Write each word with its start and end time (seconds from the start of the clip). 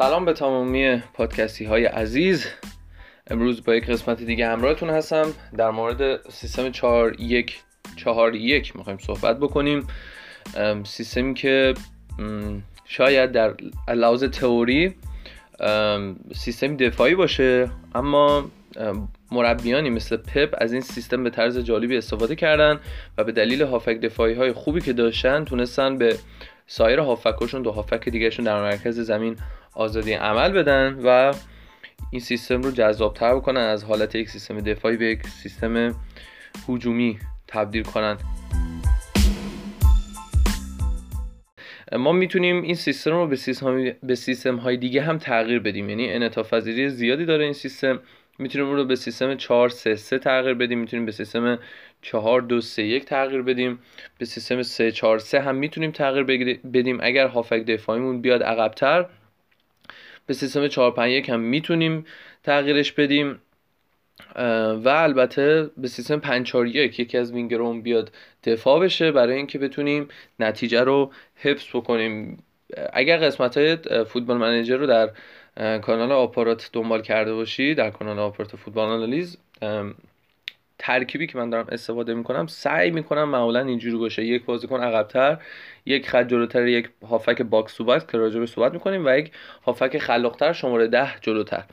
سلام 0.00 0.24
به 0.24 0.32
تمامی 0.32 1.02
پادکستی 1.14 1.64
های 1.64 1.84
عزیز. 1.84 2.46
امروز 3.30 3.64
با 3.64 3.74
یک 3.74 3.86
قسمت 3.86 4.22
دیگه 4.22 4.48
همراهتون 4.48 4.90
هستم. 4.90 5.26
در 5.56 5.70
مورد 5.70 6.30
سیستم 6.30 6.70
4 6.70 7.20
1 7.20 7.60
4 7.96 8.34
1 8.34 8.76
می‌خوایم 8.76 8.98
صحبت 8.98 9.38
بکنیم. 9.38 9.86
سیستمی 10.84 11.34
که 11.34 11.74
شاید 12.84 13.32
در 13.32 13.54
لحاظ 13.88 14.24
تئوری 14.24 14.94
سیستم 16.34 16.76
دفاعی 16.76 17.14
باشه 17.14 17.70
اما 17.94 18.50
مربیانی 19.32 19.90
مثل 19.90 20.16
پپ 20.16 20.54
از 20.58 20.72
این 20.72 20.82
سیستم 20.82 21.24
به 21.24 21.30
طرز 21.30 21.58
جالبی 21.58 21.96
استفاده 21.96 22.36
کردن 22.36 22.80
و 23.18 23.24
به 23.24 23.32
دلیل 23.32 23.62
هافک 23.62 24.00
دفاعی 24.00 24.34
های 24.34 24.52
خوبی 24.52 24.80
که 24.80 24.92
داشتن 24.92 25.44
تونستن 25.44 25.98
به 25.98 26.16
سایر 26.66 27.00
هافکاشون 27.00 27.62
دو 27.62 27.72
هافک 27.72 28.08
دیگهشون 28.08 28.44
در 28.44 28.62
مرکز 28.62 29.00
زمین 29.00 29.36
آزادی 29.74 30.12
عمل 30.12 30.52
بدن 30.52 31.00
و 31.04 31.34
این 32.10 32.20
سیستم 32.20 32.62
رو 32.62 32.70
جذابتر 32.70 33.34
بکنن 33.34 33.60
از 33.60 33.84
حالت 33.84 34.14
یک 34.14 34.28
سیستم 34.28 34.60
دفاعی 34.60 34.96
به 34.96 35.06
یک 35.06 35.26
سیستم 35.26 35.94
هجومی 36.68 37.18
تبدیل 37.48 37.82
کنن. 37.82 38.16
ما 41.92 42.12
می‌تونیم 42.12 42.62
این 42.62 42.74
سیستم 42.74 43.10
رو 43.10 43.26
به 44.02 44.14
سیستم, 44.16 44.56
های 44.56 44.76
دیگه 44.76 45.02
هم 45.02 45.18
تغییر 45.18 45.58
بدیم. 45.58 45.88
یعنی 45.90 46.12
انعطاف 46.12 46.54
زیادی 46.88 47.24
داره 47.24 47.44
این 47.44 47.52
سیستم. 47.52 48.00
می‌تونیم 48.38 48.68
اون 48.68 48.76
رو 48.76 48.84
به 48.84 48.96
سیستم 48.96 49.34
4 49.34 49.68
3 49.68 49.96
3 49.96 50.18
تغییر 50.18 50.54
بدیم. 50.54 50.78
می‌تونیم 50.78 51.06
به 51.06 51.12
سیستم 51.12 51.58
4 52.02 52.40
2 52.40 52.60
3 52.60 52.82
1 52.82 53.04
تغییر 53.04 53.42
بدیم. 53.42 53.78
به 54.18 54.24
سیستم 54.24 54.62
3 54.62 54.92
4 54.92 55.18
3 55.18 55.40
هم 55.40 55.54
می‌تونیم 55.54 55.90
تغییر 55.90 56.24
بدیم. 56.72 56.98
اگر 57.02 57.26
هافک 57.26 57.64
دفاعیمون 57.66 58.20
بیاد 58.20 58.42
عقبتر 58.42 59.06
به 60.30 60.34
سیستم 60.34 60.68
4 60.68 60.90
5 60.90 61.12
1 61.12 61.30
هم 61.30 61.40
می‌تونیم 61.40 62.06
تغییرش 62.44 62.92
بدیم. 62.92 63.40
و 64.84 64.88
البته 64.88 65.70
به 65.76 65.88
سیستم 65.88 66.18
5 66.18 66.46
4 66.46 66.66
1 66.66 67.00
یکی 67.00 67.18
از 67.18 67.32
وینگرون 67.32 67.82
بیاد 67.82 68.12
دفاع 68.44 68.80
بشه 68.80 69.12
برای 69.12 69.36
اینکه 69.36 69.58
بتونیم 69.58 70.08
نتیجه 70.40 70.80
رو 70.80 71.12
حفظ 71.36 71.66
بکنیم. 71.74 72.42
اگر 72.92 73.16
قسمت 73.16 73.56
های 73.56 73.76
فوتبال 74.04 74.36
منیجر 74.36 74.76
رو 74.76 74.86
در 74.86 75.10
کانال 75.78 76.12
آپارات 76.12 76.70
دنبال 76.72 77.02
کرده 77.02 77.34
باشی 77.34 77.74
در 77.74 77.90
کانال 77.90 78.18
آپارات 78.18 78.56
فوتبال 78.56 78.88
آنالیز 78.88 79.38
ترکیبی 80.82 81.26
که 81.26 81.38
من 81.38 81.50
دارم 81.50 81.66
استفاده 81.72 82.14
می‌کنم 82.14 82.46
سعی 82.46 82.90
می‌کنم 82.90 83.28
معمولا 83.28 83.60
اینجوری 83.60 83.96
باشه. 83.96 84.24
یک 84.24 84.44
بازیکن 84.44 84.80
عقبتر 84.80 85.38
یک 85.86 86.08
خط 86.08 86.26
جلوتر 86.26 86.66
یک 86.66 86.88
هافبک 87.08 87.42
box 87.42 87.74
to 87.74 87.84
box 87.84 88.06
که 88.06 88.18
به 88.18 88.46
صحبت 88.46 88.72
می‌کنیم 88.72 89.06
و 89.06 89.18
یک 89.18 89.32
هافبک 89.66 89.98
خلاقتر 89.98 90.52
شماره 90.52 90.86
ده 90.86 91.10
جلوتر. 91.20 91.64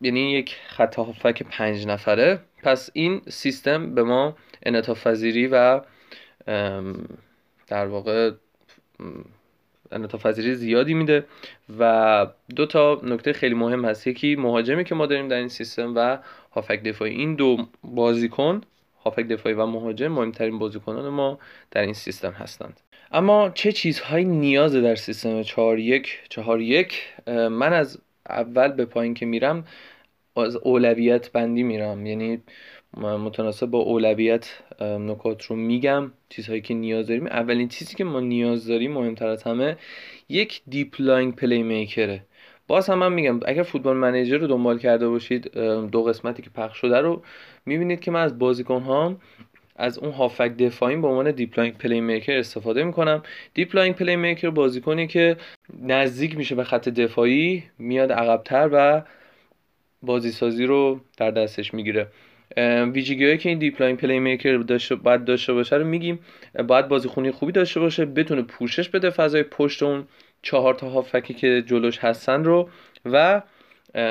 یعنی 0.00 0.32
یک 0.32 0.56
خط 0.66 0.94
هافبک 0.94 1.42
پنج 1.42 1.86
نفره. 1.86 2.38
پس 2.62 2.90
این 2.92 3.22
سیستم 3.28 3.94
به 3.94 4.02
ما 4.02 4.36
انعطاف 4.62 5.06
و 5.52 5.80
در 7.66 7.86
واقع 7.86 8.30
انعطاف 9.92 10.26
پذیری 10.26 10.54
زیادی 10.54 10.94
میده 10.94 11.24
و 11.78 12.26
دو 12.56 12.66
تا 12.66 13.00
نکته 13.02 13.32
خیلی 13.32 13.54
مهم 13.54 13.84
هست. 13.84 14.06
یکی 14.06 14.36
مهاجمی 14.36 14.84
که 14.84 14.94
ما 14.94 15.06
داریم 15.06 15.28
در 15.28 15.36
این 15.36 15.48
سیستم 15.48 15.92
و 15.96 16.18
هافک 16.52 16.82
دفاعی. 16.82 17.14
این 17.14 17.34
دو 17.34 17.66
بازیکن 17.84 18.60
هافک 19.04 19.22
دفاعی 19.22 19.54
و 19.54 19.66
مهاجم 19.66 20.08
مهمترین 20.08 20.58
بازیکنان 20.58 21.08
ما 21.08 21.38
در 21.70 21.82
این 21.82 21.92
سیستم 21.92 22.32
هستند. 22.32 22.80
اما 23.12 23.50
چه 23.50 23.72
چیزهایی 23.72 24.24
نیاز 24.24 24.74
در 24.74 24.94
سیستم 24.94 25.42
4 25.42 25.78
1 25.78 26.20
4 26.28 26.60
1 26.60 27.02
من 27.50 27.72
از 27.72 27.98
اول 28.28 28.68
به 28.68 28.84
پایین 28.84 29.14
که 29.14 29.26
میرم 29.26 29.64
از 30.36 30.56
اولویت 30.56 31.32
بندی 31.32 31.62
میرم. 31.62 32.06
یعنی 32.06 32.42
متناسب 32.96 33.66
با 33.66 33.78
اولویت 33.78 34.58
نکات 34.80 35.44
رو 35.44 35.56
میگم 35.56 36.12
چیزهایی 36.28 36.60
که 36.60 36.74
نیاز 36.74 37.06
داریم. 37.06 37.26
اولین 37.26 37.68
چیزی 37.68 37.94
که 37.94 38.04
ما 38.04 38.20
نیاز 38.20 38.66
داریم 38.66 38.92
مهمتر 38.92 39.26
از 39.26 39.42
همه 39.42 39.76
یک 40.28 40.62
deep 40.68 40.94
lying 40.98 41.32
playmaker 41.32 41.62
ه 41.62 42.22
باز 42.66 42.90
هم 42.90 42.98
من 42.98 43.12
میگم 43.12 43.40
اگر 43.46 43.62
Football 43.62 43.96
Manager 43.96 44.38
رو 44.38 44.46
دنبال 44.46 44.78
کرده 44.78 45.08
باشید 45.08 45.58
دو 45.90 46.02
قسمتی 46.02 46.42
که 46.42 46.50
پخش 46.50 46.78
شده 46.78 46.98
رو 46.98 47.22
می‌بینید 47.66 48.00
که 48.00 48.10
من 48.10 48.20
از 48.20 48.38
بازیکن 48.38 48.80
ها 48.80 49.16
از 49.76 49.98
اون 49.98 50.12
هافبک 50.12 50.56
دفاعی 50.56 50.96
به 50.96 51.08
عنوان 51.08 51.30
deep 51.30 51.58
lying 51.58 51.72
playmaker 51.72 52.38
استفاده 52.38 52.84
می‌کنم. 52.84 53.22
deep 53.54 53.76
lying 53.76 53.92
playmaker 53.92 54.50
بازیکنی 54.50 55.06
که 55.06 55.36
نزدیک 55.82 56.36
میشه 56.36 56.54
به 56.54 56.64
خط 56.64 56.88
دفاعی 56.88 57.62
میاد 57.78 58.12
عقبتر 58.12 58.70
و 58.72 59.02
بازی 60.02 60.30
سازی 60.30 60.66
رو 60.66 61.00
در 61.16 61.30
دستش 61.30 61.74
می‌گیره. 61.74 62.06
ویژگی 62.92 63.24
هایی 63.24 63.38
که 63.38 63.48
این 63.48 63.58
deep 63.58 63.82
lying 63.82 63.96
playmaker 63.96 64.56
داشته 64.56 64.94
باید 64.94 65.24
داشته 65.24 65.52
باشه 65.52 65.76
رو 65.76 65.84
میگیم. 65.84 66.18
باید 66.68 66.88
بازیخونی 66.88 67.30
خوبی 67.30 67.52
داشته 67.52 67.80
باشه 67.80 68.04
بتونه 68.04 68.42
پوشش 68.42 68.88
بده 68.88 69.10
فضای 69.10 69.42
پشت 69.42 69.82
اون 69.82 70.04
چهار 70.42 70.74
تا 70.74 70.88
هافکی 70.90 71.34
که 71.34 71.62
جلوش 71.66 71.98
هستن 71.98 72.44
رو 72.44 72.68
و 73.04 73.42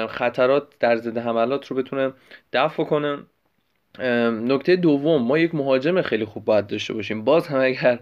خطرات 0.10 0.68
در 0.80 0.96
ضد 0.96 1.18
حملات 1.18 1.68
رو 1.68 1.76
بتونه 1.76 2.14
دفع 2.54 2.84
کنه. 2.84 3.18
نکته 4.00 4.76
دوم 4.76 5.22
ما 5.22 5.38
یک 5.38 5.56
مهاجم 5.56 6.02
خیلی 6.02 6.26
خوب 6.26 6.46
باید 6.46 6.68
داشته 6.68 6.94
باشیم. 6.94 7.24
باز 7.24 7.48
هم 7.48 7.60
اگر 7.60 8.00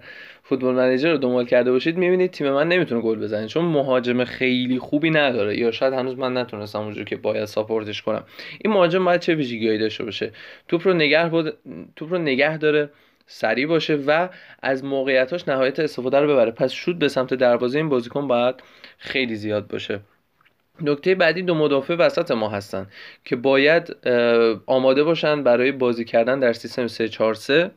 فوتبال 0.49 0.75
منیجر 0.75 1.11
رو 1.11 1.17
دنبال 1.17 1.45
کرده 1.45 1.71
باشید 1.71 1.97
می‌بینید 1.97 2.31
تیم 2.31 2.51
من 2.51 2.67
نمی‌تونه 2.67 3.01
گل 3.01 3.19
بزنه 3.19 3.47
چون 3.47 3.65
مهاجم 3.65 4.23
خیلی 4.23 4.79
خوبی 4.79 5.09
نداره. 5.09 5.57
یا 5.57 5.71
شاید 5.71 5.93
هنوز 5.93 6.17
من 6.17 6.37
نتونستم 6.37 6.79
اونجور 6.79 7.03
که 7.03 7.15
باید 7.15 7.45
ساپورتش 7.45 8.01
کنم. 8.01 8.23
این 8.61 8.73
مهاجم 8.73 9.05
باید 9.05 9.21
چه 9.21 9.35
ویژگیهایی 9.35 9.79
داشته 9.79 10.03
باشه؟ 10.03 10.31
توپ 10.67 10.87
رو 10.87 10.93
نگه 10.93 11.29
بود... 11.29 11.53
توپ 11.95 12.13
رو 12.13 12.17
نگه 12.17 12.57
داره 12.57 12.89
سریع 13.27 13.67
باشه 13.67 13.95
و 13.95 14.29
از 14.61 14.83
موقعیتاش 14.83 15.47
نهایت 15.47 15.79
استفاده 15.79 16.19
رو 16.19 16.27
ببره. 16.27 16.51
پس 16.51 16.71
شود 16.71 16.99
به 16.99 17.07
سمت 17.07 17.33
دروازه 17.33 17.77
این 17.77 17.89
بازیکن 17.89 18.27
باید 18.27 18.55
خیلی 18.97 19.35
زیاد 19.35 19.67
باشه. 19.67 19.99
نکته 20.81 21.15
بعدی 21.15 21.41
دو 21.41 21.55
مدافع 21.55 21.95
وسط 21.95 22.31
ما 22.31 22.49
هستن 22.49 22.87
که 23.25 23.35
باید 23.35 23.95
آماده 24.65 25.03
باشن 25.03 25.43
برای 25.43 25.71
بازی 25.71 26.05
کردن 26.05 26.39
در 26.39 26.53
سیستم 26.53 26.87
343 26.87 27.71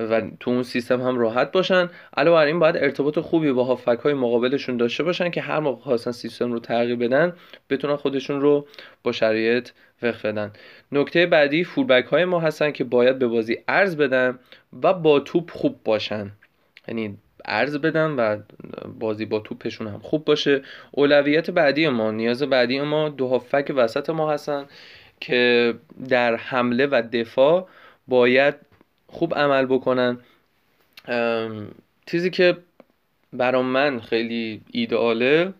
و 0.00 0.22
تو 0.40 0.50
اون 0.50 0.62
سیستم 0.62 1.00
هم 1.00 1.18
راحت 1.18 1.52
باشن. 1.52 1.90
علاوه 2.16 2.36
بر 2.36 2.46
این 2.46 2.58
باید 2.58 2.76
ارتباط 2.76 3.18
خوبی 3.18 3.52
با 3.52 3.64
هافک 3.64 3.98
های 4.04 4.14
مقابلشون 4.14 4.76
داشته 4.76 5.02
باشن 5.02 5.30
که 5.30 5.40
هر 5.40 5.60
موقع 5.60 5.82
خواستن 5.82 6.10
سیستم 6.12 6.52
رو 6.52 6.58
تغییر 6.58 6.96
بدن 6.96 7.32
بتونن 7.70 7.96
خودشون 7.96 8.40
رو 8.40 8.66
با 9.02 9.12
شرایط 9.12 9.68
وقف 10.02 10.24
بدن. 10.24 10.52
نکته 10.92 11.26
بعدی 11.26 11.64
فولبک 11.64 12.04
های 12.04 12.24
ما 12.24 12.40
هستن 12.40 12.70
که 12.70 12.84
باید 12.84 13.18
به 13.18 13.26
بازی 13.26 13.58
ارز 13.68 13.96
بدن 13.96 14.38
و 14.82 14.92
با 14.92 15.20
توپ 15.20 15.50
خوب 15.50 15.80
باشن. 15.84 16.30
یعنی 16.88 17.18
ارز 17.44 17.76
بدن 17.76 18.10
و 18.10 18.38
بازی 18.98 19.24
با 19.24 19.38
توپشون 19.40 19.86
هم 19.86 19.98
خوب 19.98 20.24
باشه. 20.24 20.62
اولویت 20.90 21.50
بعدی 21.50 21.88
ما 21.88 22.10
نیاز 22.10 22.42
بعدی 22.42 22.80
ما 22.80 23.08
دو 23.08 23.28
هافک 23.28 23.72
وسط 23.76 24.10
ما 24.10 24.32
هستن 24.32 24.66
که 25.20 25.74
در 26.08 26.36
حمله 26.36 26.86
و 26.86 27.02
دفاع 27.12 27.68
باید 28.08 28.54
خوب 29.16 29.34
عمل 29.34 29.66
بکنن. 29.66 30.18
چیزی 32.06 32.30
که 32.30 32.56
برام 33.32 33.66
من 33.66 34.00
خیلی 34.00 34.60
ایدئاله 34.72 35.52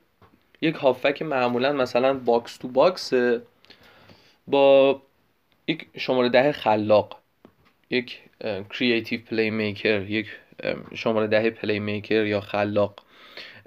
یک 0.60 0.74
هافبک 0.74 1.22
معمولا 1.22 1.72
مثلا 1.72 2.14
box 2.14 2.56
to 2.56 2.68
box 2.68 3.12
با 4.46 5.02
یک 5.68 5.86
شماره 5.98 6.28
ده 6.28 6.52
خلاق 6.52 7.16
یک 7.90 8.20
creative 8.70 9.20
playmaker 9.20 10.02
یک 10.02 10.26
شماره 10.94 11.26
ده 11.26 11.50
playmaker 11.50 12.26
یا 12.26 12.40
خلاق. 12.40 13.02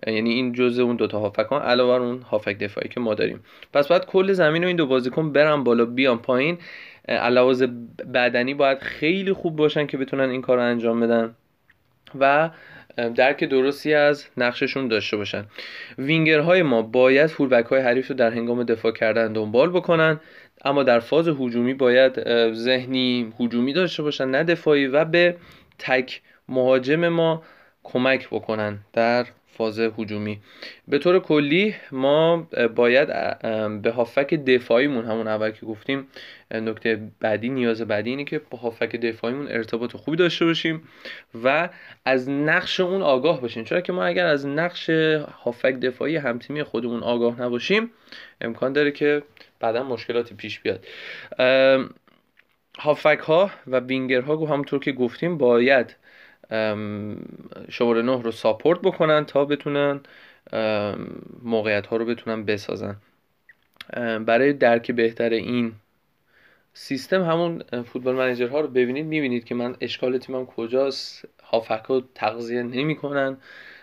یعنی 0.07 0.29
این 0.29 0.53
جزء 0.53 0.83
اون 0.83 0.95
دوتا 0.95 1.19
هافبکن 1.19 1.61
علاوه 1.61 2.05
اون 2.05 2.21
هافبک 2.21 2.57
دفاعی 2.57 2.89
که 2.89 2.99
ما 2.99 3.13
داریم. 3.13 3.43
پس 3.73 3.87
باید 3.87 4.05
کل 4.05 4.33
زمین 4.33 4.63
و 4.63 4.67
این 4.67 4.75
دو 4.75 4.85
بازیکن 4.85 5.31
برن 5.31 5.63
بالا 5.63 5.85
بیان 5.85 6.17
پایین. 6.17 6.57
علاوه 7.09 7.67
بدنی 8.13 8.53
باید 8.53 8.79
خیلی 8.79 9.33
خوب 9.33 9.55
باشن 9.55 9.87
که 9.87 9.97
بتونن 9.97 10.29
این 10.29 10.41
کار 10.41 10.57
رو 10.57 10.63
انجام 10.63 10.99
بدن. 10.99 11.35
و 12.19 12.49
درک 13.15 13.43
درستی 13.43 13.93
از 13.93 14.25
نقششون 14.37 14.87
داشته 14.87 15.17
باشن. 15.17 15.45
وینگرهای 15.97 16.61
ما 16.61 16.81
باید 16.81 17.27
فولبک 17.27 17.65
های 17.65 17.81
حریف 17.81 18.07
رو 18.07 18.15
در 18.15 18.31
هنگام 18.31 18.63
دفاع 18.63 18.91
کردن 18.91 19.33
دنبال 19.33 19.69
بکنن 19.69 20.19
اما 20.65 20.83
در 20.83 20.99
فاز 20.99 21.27
هجومی 21.27 21.73
باید 21.73 22.23
ذهنی 22.53 23.33
هجومی 23.39 23.73
داشته 23.73 24.03
باشن 24.03 24.27
نه 24.27 24.43
دفاعی 24.43 24.87
و 24.87 25.05
به 25.05 25.35
تک 25.79 26.21
مهاجم 26.49 27.07
ما 27.07 27.43
کمک 27.83 28.27
بکنن. 28.27 28.79
در 28.93 29.25
فاز 29.59 29.79
هجومی. 29.79 30.39
به 30.87 30.97
طور 30.97 31.19
کلی 31.19 31.75
ما 31.91 32.47
باید 32.75 33.07
به 33.81 33.91
هافک 33.91 34.33
دفاعیمون 34.33 35.05
همون 35.05 35.27
اول 35.27 35.51
که 35.51 35.65
گفتیم 35.65 36.07
نکته 36.51 37.01
بعدی 37.19 37.49
نیاز 37.49 37.81
بعدی 37.81 38.09
اینه 38.09 38.23
که 38.23 38.41
با 38.49 38.57
هافک 38.57 38.95
دفاعیمون 38.95 39.47
ارتباط 39.47 39.95
خوبی 39.95 40.17
داشته 40.17 40.45
باشیم 40.45 40.83
و 41.43 41.69
از 42.05 42.29
نقش 42.29 42.79
اون 42.79 43.01
آگاه 43.01 43.41
باشیم. 43.41 43.63
چرا 43.63 43.81
که 43.81 43.93
ما 43.93 44.03
اگر 44.03 44.25
از 44.25 44.47
نقش 44.47 44.89
هافک 45.43 45.73
دفاعی 45.73 46.15
همتیمی 46.15 46.63
خودمون 46.63 47.03
آگاه 47.03 47.41
نباشیم 47.41 47.91
امکان 48.41 48.73
داره 48.73 48.91
که 48.91 49.23
بعدا 49.59 49.83
مشکلاتی 49.83 50.35
پیش 50.35 50.59
بیاد. 50.59 50.85
هافک 52.79 53.19
ها 53.19 53.51
و 53.67 53.79
وینگر 53.79 54.21
ها 54.21 54.35
همونطور 54.35 54.79
که 54.79 54.91
گفتیم 54.91 55.37
باید 55.37 55.95
شماره 57.69 58.01
نه 58.01 58.21
رو 58.21 58.31
ساپورت 58.31 58.79
بکنن 58.79 59.25
تا 59.25 59.45
بتونن 59.45 59.99
موقعیت 61.43 61.87
ها 61.87 61.97
رو 61.97 62.05
بتونن 62.05 62.45
بسازن. 62.45 62.95
برای 64.25 64.53
درک 64.53 64.91
بهتر 64.91 65.29
این 65.29 65.73
سیستم 66.73 67.23
همون 67.23 67.63
Football 67.85 68.15
Manager 68.15 68.47
ها 68.47 68.59
رو 68.59 68.67
ببینید 68.67 69.05
می‌بینید 69.05 69.45
که 69.45 69.55
من 69.55 69.75
اشکال 69.81 70.17
تیمم 70.17 70.45
کجاست 70.45 71.25
هافبک 71.43 71.85
ها 71.89 72.03
تغذیه 72.15 72.63
نمی‌کنن. 72.63 73.37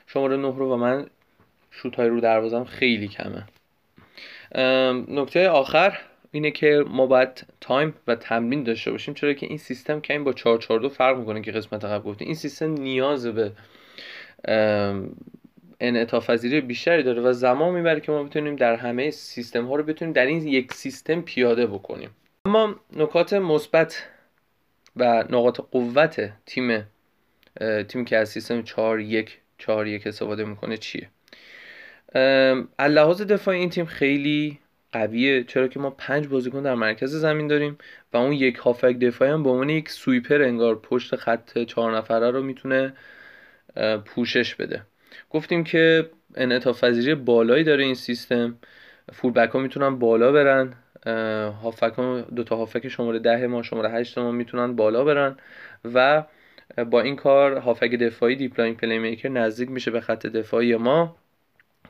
شماره 0.06 0.36
نه 0.36 0.54
رو 0.56 0.72
و 0.72 0.76
من 0.76 1.06
شوت 1.70 1.96
های 1.96 2.08
رو 2.08 2.20
دروازم 2.20 2.64
خیلی 2.64 3.08
کمه. 3.08 3.46
نکته 5.08 5.48
آخر 5.48 5.98
اینه 6.30 6.50
که 6.50 6.84
ما 6.88 7.06
باید 7.06 7.46
time 7.60 7.94
و 8.06 8.14
تمرین 8.14 8.62
داشته 8.62 8.90
باشیم 8.90 9.14
چرا 9.14 9.32
که 9.32 9.46
این 9.46 9.58
سیستم 9.58 10.00
کمی 10.00 10.18
با 10.18 10.32
442 10.32 10.88
فرق 10.88 11.18
می‌کنه 11.18 11.42
که 11.42 11.52
قسمت 11.52 11.84
قبل 11.84 12.04
گفتیم. 12.04 12.26
این 12.26 12.36
سیستم 12.36 12.70
نیاز 12.72 13.26
به 13.26 13.52
انعطاف 15.80 16.30
بیشتری 16.44 17.02
داره 17.02 17.22
و 17.22 17.32
زمان 17.32 17.74
می‌بره 17.74 18.00
که 18.00 18.12
ما 18.12 18.22
بتونیم 18.22 18.56
در 18.56 18.76
همه 18.76 19.10
سیستم 19.10 19.66
ها 19.66 19.76
رو 19.76 19.82
بتونیم 19.82 20.12
در 20.12 20.26
این 20.26 20.48
یک 20.48 20.72
سیستم 20.72 21.20
پیاده 21.20 21.66
بکنیم. 21.66 22.10
اما 22.46 22.74
نکات 22.96 23.32
مثبت 23.32 24.08
و 24.96 25.24
نقاط 25.30 25.60
قوت 25.70 26.32
تیم 26.46 26.86
تیم 27.88 28.04
که 28.04 28.16
از 28.16 28.28
سیستم 28.28 28.62
4 28.62 29.00
1 29.00 29.38
4 29.58 29.86
1 29.86 30.06
استفاده 30.06 30.44
می‌کنه 30.44 30.76
چیه؟ 30.76 31.08
لحاظ 32.78 33.22
دفاعی 33.22 33.60
این 33.60 33.70
تیم 33.70 33.84
خیلی 33.84 34.58
قویه. 34.98 35.44
چرا 35.44 35.68
که 35.68 35.80
ما 35.80 35.90
پنج 35.90 36.28
بازیکن 36.28 36.62
در 36.62 36.74
مرکز 36.74 37.14
زمین 37.14 37.46
داریم 37.46 37.78
و 38.12 38.16
اون 38.16 38.32
یک 38.32 38.56
هافک 38.56 38.98
دفاعی 38.98 39.30
هم 39.30 39.42
به 39.42 39.50
عنوان 39.50 39.70
یک 39.70 39.90
سویپر 39.90 40.42
انگار 40.42 40.78
پشت 40.78 41.16
خط 41.16 41.58
چهار 41.58 41.96
نفره 41.96 42.30
رو 42.30 42.42
می‌تونه 42.42 42.92
پوشش 44.04 44.54
بده. 44.54 44.82
گفتیم 45.30 45.64
که 45.64 46.10
انعطاف 46.34 46.84
پذیری 46.84 47.14
بالایی 47.14 47.64
داره 47.64 47.84
این 47.84 47.94
سیستم. 47.94 48.56
فولبک 49.12 49.50
ها 49.50 49.60
می‌تونن 49.60 49.98
بالا 49.98 50.32
برن. 50.32 50.72
هافبک 51.62 51.92
ها 51.96 52.20
دو 52.20 52.44
تا 52.44 52.56
هافبک 52.56 52.88
شماره 52.88 53.18
ده 53.18 53.46
ما 53.46 53.62
شماره 53.62 53.90
هشت 53.90 54.18
ما 54.18 54.30
می‌تونن 54.30 54.76
بالا 54.76 55.04
برن. 55.04 55.36
و 55.94 56.24
با 56.90 57.00
این 57.00 57.16
کار 57.16 57.56
هافبک 57.56 57.90
دفاعی 57.94 58.36
deep 58.36 58.60
lying 58.60 58.74
playmaker 58.74 59.28
نزدیک 59.28 59.70
میشه 59.70 59.90
به 59.90 60.00
خط 60.00 60.26
دفاعی 60.26 60.76
ما 60.76 61.16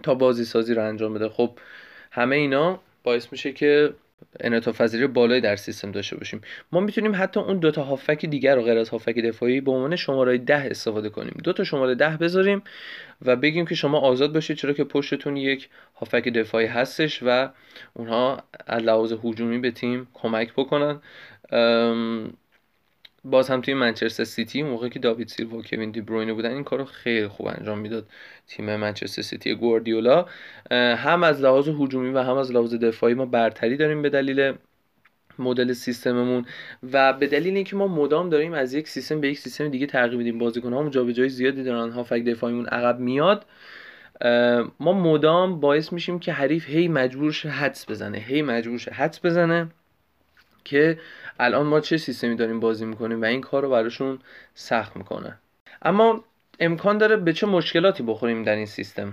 تا 0.02 0.14
بازی 0.14 0.44
سازی 0.44 0.74
رو 0.74 0.82
انجام 0.84 1.14
بده. 1.14 1.28
خب 1.28 1.58
همه 2.10 2.36
اینا 2.36 2.80
باعث 3.06 3.32
میشه 3.32 3.52
که 3.52 3.94
انعطاف 4.40 4.80
پذیری 4.80 5.06
بالایی 5.06 5.40
در 5.40 5.56
سیستم 5.56 5.92
داشته 5.92 6.16
باشیم. 6.16 6.40
ما 6.72 6.80
می‌تونیم 6.80 7.12
حتی 7.14 7.40
اون 7.40 7.58
دوتا 7.58 7.82
هافبک 7.84 8.26
دیگر 8.26 8.56
رو 8.56 8.62
غیر 8.62 8.78
از 8.78 8.88
هافبک 8.88 9.18
دفاعی 9.18 9.60
به 9.60 9.70
عنوان 9.70 9.96
شماره 9.96 10.38
ده 10.38 10.70
استفاده 10.70 11.08
کنیم. 11.08 11.40
دو 11.44 11.52
تا 11.52 11.64
شماره 11.64 11.94
ده 11.94 12.16
بذاریم 12.16 12.62
و 13.22 13.36
بگیم 13.36 13.66
که 13.66 13.74
شما 13.74 13.98
آزاد 13.98 14.32
باشید 14.32 14.56
چرا 14.56 14.72
که 14.72 14.84
پشتتون 14.84 15.36
یک 15.36 15.68
هافک 15.96 16.28
دفاعی 16.28 16.66
هستش 16.66 17.22
و 17.22 17.48
اونها 17.94 18.42
از 18.66 18.82
لحاظ 18.82 19.12
هجومی 19.24 19.58
به 19.58 19.70
تیم 19.70 20.08
کمک 20.14 20.52
بکنن. 20.52 21.00
باز 23.30 23.50
هم 23.50 23.60
توی 23.60 23.74
منچستر 23.74 24.24
سیتی 24.24 24.62
موقعی 24.62 24.90
که 24.90 24.98
داوید 24.98 25.28
سیلوا 25.28 25.58
و 25.58 25.62
کوین 25.62 25.90
دی 25.90 26.00
بروینه 26.00 26.32
بودن 26.32 26.50
این 26.50 26.64
کارو 26.64 26.84
خیلی 26.84 27.28
خوب 27.28 27.46
انجام 27.46 27.78
می‌داد 27.78 28.06
تیم 28.46 28.76
منچستر 28.76 29.22
سیتی 29.22 29.54
گواردیولا. 29.54 30.26
هم 30.70 31.22
از 31.22 31.40
لحاظ 31.40 31.68
هجومی 31.68 32.10
و 32.10 32.18
هم 32.18 32.36
از 32.36 32.52
لحاظ 32.52 32.74
دفاعی 32.74 33.14
ما 33.14 33.26
برتری 33.26 33.76
داریم 33.76 34.02
به 34.02 34.10
دلیل 34.10 34.52
مدل 35.38 35.72
سیستممون 35.72 36.46
و 36.92 37.12
به 37.12 37.26
دلیل 37.26 37.54
اینکه 37.54 37.76
ما 37.76 37.88
مدام 37.88 38.28
داریم 38.28 38.52
از 38.52 38.74
یک 38.74 38.88
سیستم 38.88 39.20
به 39.20 39.28
یک 39.28 39.38
سیستم 39.38 39.68
دیگه 39.68 39.86
تغییر 39.86 40.16
میدیم. 40.16 40.38
بازیکن‌ها 40.38 40.88
جابجایی 40.88 41.28
زیادی 41.28 41.64
دارن 41.64 41.90
هافک 41.90 42.24
دفاعیمون 42.24 42.66
عقب 42.66 43.00
میاد. 43.00 43.46
ما 44.80 44.92
مدام 44.92 45.60
باعث 45.60 45.92
میشیم 45.92 46.18
که 46.18 46.32
حریف 46.32 46.68
هی 46.68 46.88
مجبور 46.88 47.32
شه 47.32 47.48
حدس 47.48 47.90
بزنه 47.90 48.18
هی 48.18 48.42
مجبور 48.42 48.78
شه 48.78 48.90
حدس 48.90 49.20
بزنه. 49.24 49.68
که 50.66 50.98
الان 51.40 51.66
ما 51.66 51.80
چه 51.80 51.96
سیستمی 51.96 52.36
داریم 52.36 52.60
بازی 52.60 52.84
می‌کنیم 52.84 53.22
و 53.22 53.24
این 53.24 53.40
کار 53.40 53.62
رو 53.62 53.70
براشون 53.70 54.18
سخت 54.54 54.96
می‌کنه. 54.96 55.38
اما 55.82 56.24
امکان 56.60 56.98
داره 56.98 57.16
به 57.16 57.32
چه 57.32 57.46
مشکلاتی 57.46 58.02
بخوریم 58.02 58.42
در 58.42 58.56
این 58.56 58.66
سیستم؟ 58.66 59.12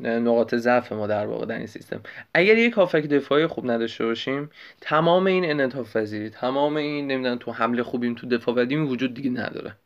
نقاط 0.00 0.54
ضعف 0.54 0.92
ما 0.92 1.06
در 1.06 1.26
واقع 1.26 1.46
در 1.46 1.58
این 1.58 1.66
سیستم. 1.66 2.00
اگر 2.34 2.58
یک 2.58 2.72
هافک 2.72 3.02
دفاعی 3.02 3.46
خوب 3.46 3.70
نداشته 3.70 4.04
باشیم 4.04 4.50
تمام 4.80 5.26
این 5.26 5.50
انعطاف 5.50 5.96
تمام 6.32 6.76
این 6.76 7.06
نمی‌دونم 7.06 7.38
تو 7.38 7.52
حمله 7.52 7.82
خوبیم 7.82 8.14
تو 8.14 8.28
دفاع 8.28 8.54
بدیم 8.54 8.88
وجود 8.88 9.14
دیگه 9.14 9.30
نداره. 9.30 9.76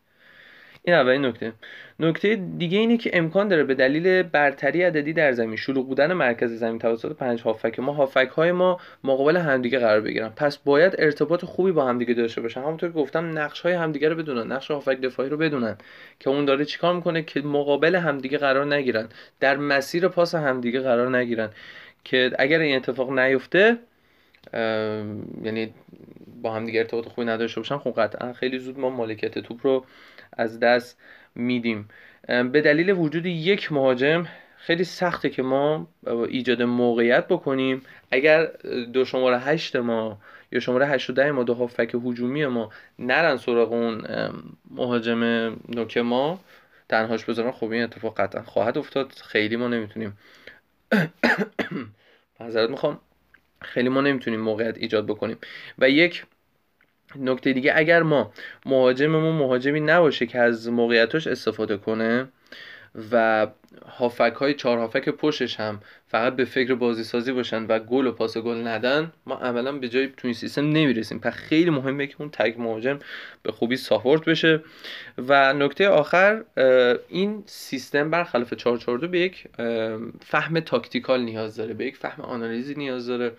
این 0.87 0.97
اولین 0.97 1.25
نکته. 1.25 1.53
نکته 2.01 2.37
دیگه 2.59 2.79
اینه 2.79 2.97
که 2.97 3.11
امکان 3.13 3.49
داره 3.49 3.65
به 3.65 3.75
دلیل 3.75 4.23
برتری 4.23 4.83
عددی 4.83 5.13
در 5.13 5.33
زمین 5.33 5.57
شلوغ 5.57 5.87
بودن 5.87 6.13
مرکز 6.13 6.53
زمین 6.53 6.79
توسط 6.79 7.13
پنج 7.13 7.43
هافک 7.43 7.81
ما 7.81 7.93
هافک 7.93 8.29
های 8.29 8.53
ما 8.53 8.81
مقابل 9.05 9.37
همدیگه 9.37 9.79
قرار 9.79 10.01
بگیرن. 10.01 10.29
پس 10.29 10.57
باید 10.57 10.95
ارتباط 10.99 11.45
خوبی 11.45 11.73
با 11.73 11.85
همدیگه 11.87 12.15
داشته 12.15 12.41
باشن. 12.41 12.61
همونطور 12.61 12.91
که 12.91 12.99
گفتم 12.99 13.39
نقش 13.39 13.61
های 13.61 13.73
همدیگه 13.73 14.09
رو 14.09 14.17
بدونن 14.17 14.53
نقش 14.53 14.71
هافک 14.71 15.01
دفاعی 15.01 15.29
رو 15.29 15.37
بدونن 15.37 15.77
که 16.21 16.31
اون 16.31 16.45
داره 16.45 16.65
چیکار 16.65 16.95
می‌کنه 16.95 17.23
که 17.23 17.41
مقابل 17.41 17.95
همدیگه 17.97 18.39
قرار 18.39 18.75
نگیرن. 18.75 19.09
در 19.41 19.57
مسیر 19.57 20.09
پاس 20.09 20.35
همدیگه 20.35 20.81
قرار 20.81 21.17
نگیرن. 21.17 21.51
که 22.05 22.31
اگر 22.39 22.59
این 22.59 22.77
اتفاق 22.77 23.19
نیفته 23.19 23.79
یعنی 25.43 25.75
با 26.43 26.53
همدیگه 26.55 26.79
ارتباط 26.81 27.09
خوبی 27.09 27.27
نداشته 27.27 27.61
باشن 27.61 27.79
خب 27.79 27.95
قطعا 27.97 28.33
خیلی 28.33 28.59
زود 28.59 28.79
ما 28.79 28.91
مالکیت 28.91 29.39
توپ 29.39 29.67
رو 29.67 29.85
از 30.33 30.61
دست 30.61 30.99
میدیم. 31.35 31.89
به 32.29 32.61
دلیل 32.61 32.91
وجود 32.91 33.27
یک 33.27 33.73
مهاجم 33.73 34.27
خیلی 34.57 34.85
سخته 34.85 35.31
که 35.31 35.43
ما 35.43 35.89
ایجاد 36.29 36.63
موقعیت 36.63 37.29
بکنیم. 37.29 37.83
اگر 38.11 38.47
دو 38.93 39.05
شماره 39.05 39.39
هشت 39.39 39.77
ما 39.77 40.19
یا 40.53 40.61
شماره 40.61 40.87
هشت 40.87 41.11
و 41.11 41.13
ده 41.13 41.31
ما 41.31 41.43
دو 41.43 41.55
هافک 41.55 41.97
هجومی 42.05 42.47
ما 42.47 42.71
نرن 42.99 43.37
سراغ 43.37 43.73
اون 43.73 44.03
مهاجم 44.71 45.25
نوک 45.69 45.99
ما 45.99 46.41
تنهاش 46.89 47.25
بذارن 47.25 47.51
خب 47.51 47.71
این 47.71 47.83
اتفاق 47.83 48.21
قطعا 48.21 48.43
خواهد 48.43 48.79
افتاد. 48.79 49.13
خیلی 49.13 49.57
ما 49.57 49.69
نمی‌تونیم. 49.69 50.19
معذرت 52.41 52.71
می‌خوام. 52.71 53.01
خیلی 53.63 53.89
ما 53.89 54.01
نمی‌تونیم 54.01 54.41
موقعیت 54.41 54.79
ایجاد 54.79 55.07
بکنیم. 55.07 55.39
و 55.79 55.91
یک 55.91 56.25
نکته 57.17 57.53
دیگه 57.53 57.73
اگر 57.77 58.03
ما 58.03 58.33
مهاجممون 58.67 59.35
مهاجمی 59.37 59.81
نباشه 59.81 60.27
که 60.27 60.39
از 60.39 60.69
موقعیتاش 60.69 61.27
استفاده 61.27 61.77
کنه 61.77 62.29
و 63.13 63.47
هافک 63.89 64.33
های 64.37 64.55
چهار 64.55 64.79
هافک 64.79 65.09
پشتش 65.09 65.61
هم 65.61 65.81
فقط 66.09 66.37
به 66.37 66.45
فکر 66.45 66.75
بازی 66.75 67.05
سازی 67.05 67.33
باشن 67.33 67.67
و 67.67 67.79
گل 67.79 68.07
و 68.07 68.13
پاس 68.13 68.39
گل 68.39 68.67
ندن 68.67 69.13
ما 69.27 69.35
عملا 69.35 69.73
به 69.73 69.89
جای 69.89 70.07
تو 70.07 70.29
این 70.29 70.35
سیستم 70.35 70.65
نمی‌رسیم. 70.65 71.19
پس 71.19 71.33
خیلی 71.33 71.71
مهمه 71.71 72.07
که 72.07 72.15
اون 72.19 72.31
تگ 72.31 72.55
مهاجم 72.59 72.99
به 73.43 73.53
خوبی 73.53 73.77
ساپورت 73.77 74.25
بشه. 74.25 74.63
و 75.19 75.53
نکته 75.53 75.89
آخر 75.89 76.45
این 77.09 77.43
سیستم 77.47 78.11
برخلاف 78.11 78.55
442 78.55 79.09
به 79.09 79.21
یک 79.21 79.45
فهم 80.21 80.61
tactical 80.61 81.23
نیاز 81.23 81.57
داره 81.57 81.75
به 81.75 81.87
یک 81.87 81.97
فهم 81.97 82.23
آنالیزی 82.23 82.75
نیاز 82.75 83.07
داره 83.07 83.33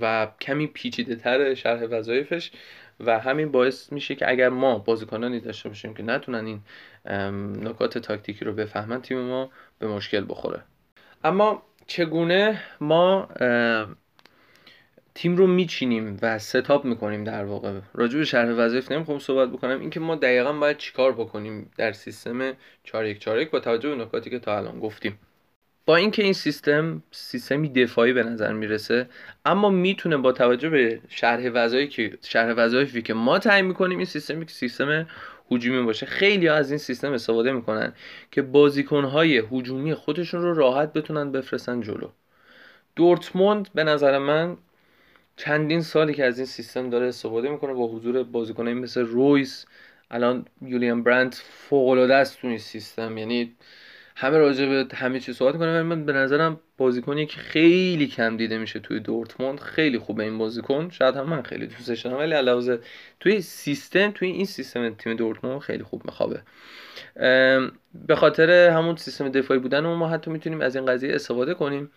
و 0.00 0.28
کمی 0.40 0.66
پیچیده 0.66 1.16
تر 1.16 1.54
شرح 1.54 1.82
وظایفش. 1.82 2.50
و 3.00 3.18
همین 3.18 3.52
باعث 3.52 3.92
میشه 3.92 4.14
که 4.14 4.30
اگر 4.30 4.48
ما 4.48 4.78
بازیکنانی 4.78 5.40
داشته 5.40 5.68
باشیم 5.68 5.94
که 5.94 6.02
نتونن 6.02 6.46
این 6.46 6.60
نکات 7.60 7.98
تاکتیکی 7.98 8.44
رو 8.44 8.52
بفهمن 8.52 9.02
تیم 9.02 9.18
ما 9.18 9.50
به 9.78 9.86
مشکل 9.86 10.24
بخوره. 10.28 10.62
اما 11.24 11.62
چگونه 11.86 12.62
ما 12.80 13.28
تیم 15.14 15.36
رو 15.36 15.46
میچینیم 15.46 16.18
و 16.22 16.38
setup 16.38 16.84
می‌کنیم 16.84 17.24
در 17.24 17.44
واقع؟ 17.44 17.72
راجع 17.94 18.18
به 18.18 18.24
شرح 18.24 18.52
وظایف 18.52 18.92
نمی‌خوام 18.92 19.18
صحبت 19.18 19.48
بکنم. 19.48 19.80
اینکه 19.80 20.00
ما 20.00 20.16
دقیقا 20.16 20.52
باید 20.52 20.76
چیکار 20.76 21.12
بکنیم 21.12 21.70
در 21.76 21.92
سیستم 21.92 22.52
4141 22.84 23.50
با 23.50 23.60
توجه 23.60 23.88
به 23.88 24.04
نکاتی 24.04 24.30
که 24.30 24.38
تا 24.38 24.56
الان 24.56 24.80
گفتیم. 24.80 25.18
با 25.86 25.96
اینکه 25.96 26.22
این 26.22 26.32
سیستم 26.32 27.02
سیستمی 27.10 27.68
دفاعی 27.68 28.12
به 28.12 28.22
نظر 28.22 28.52
می‌رسه 28.52 29.08
اما 29.44 29.70
می‌تونه 29.70 30.16
با 30.16 30.32
توجه 30.32 30.68
به 30.68 31.00
شرح 31.08 31.50
وظایفی 31.54 31.88
که 31.88 32.18
شرح 32.22 32.52
وظایفی 32.52 33.02
که 33.02 33.14
ما 33.14 33.38
تعیین 33.38 33.64
می‌کنیم 33.66 33.98
این 33.98 34.06
سیستمی 34.06 34.46
که 34.46 34.52
سیستم 34.52 35.06
هجومی 35.50 35.82
باشه. 35.82 36.06
خیلی 36.06 36.48
از 36.48 36.70
این 36.70 36.78
سیستم 36.78 37.12
استفاده 37.12 37.52
می‌کنن 37.52 37.92
که 38.30 38.42
بازیکنهای 38.42 39.42
هجومی 39.52 39.94
خودشون 39.94 40.42
رو 40.42 40.54
راحت 40.54 40.92
بتونن 40.92 41.32
بفرستن 41.32 41.80
جلو. 41.80 42.08
دورتموند 42.96 43.68
به 43.74 43.84
نظر 43.84 44.18
من 44.18 44.56
چندین 45.36 45.80
سالی 45.80 46.14
که 46.14 46.24
از 46.24 46.38
این 46.38 46.46
سیستم 46.46 46.90
داره 46.90 47.06
استفاده 47.06 47.48
می‌کنه 47.48 47.72
با 47.72 47.86
حضور 47.86 48.22
بازیکنایی 48.22 48.76
مثل 48.76 49.00
رویس 49.00 49.66
الان 50.10 50.44
یولیان 50.62 51.02
برند 51.02 51.34
فوق 51.34 51.88
العاده 51.88 52.14
است 52.14 52.40
تو 52.40 52.48
این 52.48 52.58
سیستم. 52.58 53.18
یعنی 53.18 53.56
همه 54.18 54.38
راجع 54.38 54.66
به 54.66 54.86
همه 54.94 55.20
چیز 55.20 55.36
صحبت 55.36 55.56
کنه 55.56 55.82
من 55.82 56.04
به 56.04 56.12
نظرم 56.12 56.60
بازیکنی 56.76 57.26
که 57.26 57.40
خیلی 57.40 58.06
کم 58.06 58.36
دیده 58.36 58.58
میشه 58.58 58.80
توی 58.80 59.00
دورتموند 59.00 59.60
خیلی 59.60 59.98
خوبه 59.98 60.24
این 60.24 60.38
بازیکن. 60.38 60.90
شاید 60.90 61.16
هم 61.16 61.28
من 61.28 61.42
خیلی 61.42 61.66
دوستش 61.66 62.00
دارم 62.00 62.18
ولی 62.18 62.32
علاوه 62.32 62.78
توی 63.20 63.40
سیستم 63.40 64.10
توی 64.10 64.28
این 64.28 64.44
سیستم 64.44 64.94
تیم 64.94 65.16
دورتموند 65.16 65.60
خیلی 65.60 65.82
خوب 65.82 66.04
میخوابه. 66.04 66.42
به 68.06 68.16
خاطر 68.16 68.70
همون 68.70 68.96
سیستم 68.96 69.28
دفاعی 69.28 69.60
بودن 69.60 69.80
ما 69.80 70.08
حتی 70.08 70.30
می‌تونیم 70.30 70.60
از 70.60 70.76
این 70.76 70.86
قضیه 70.86 71.14
استفاده 71.14 71.54
کنیم 71.54 71.90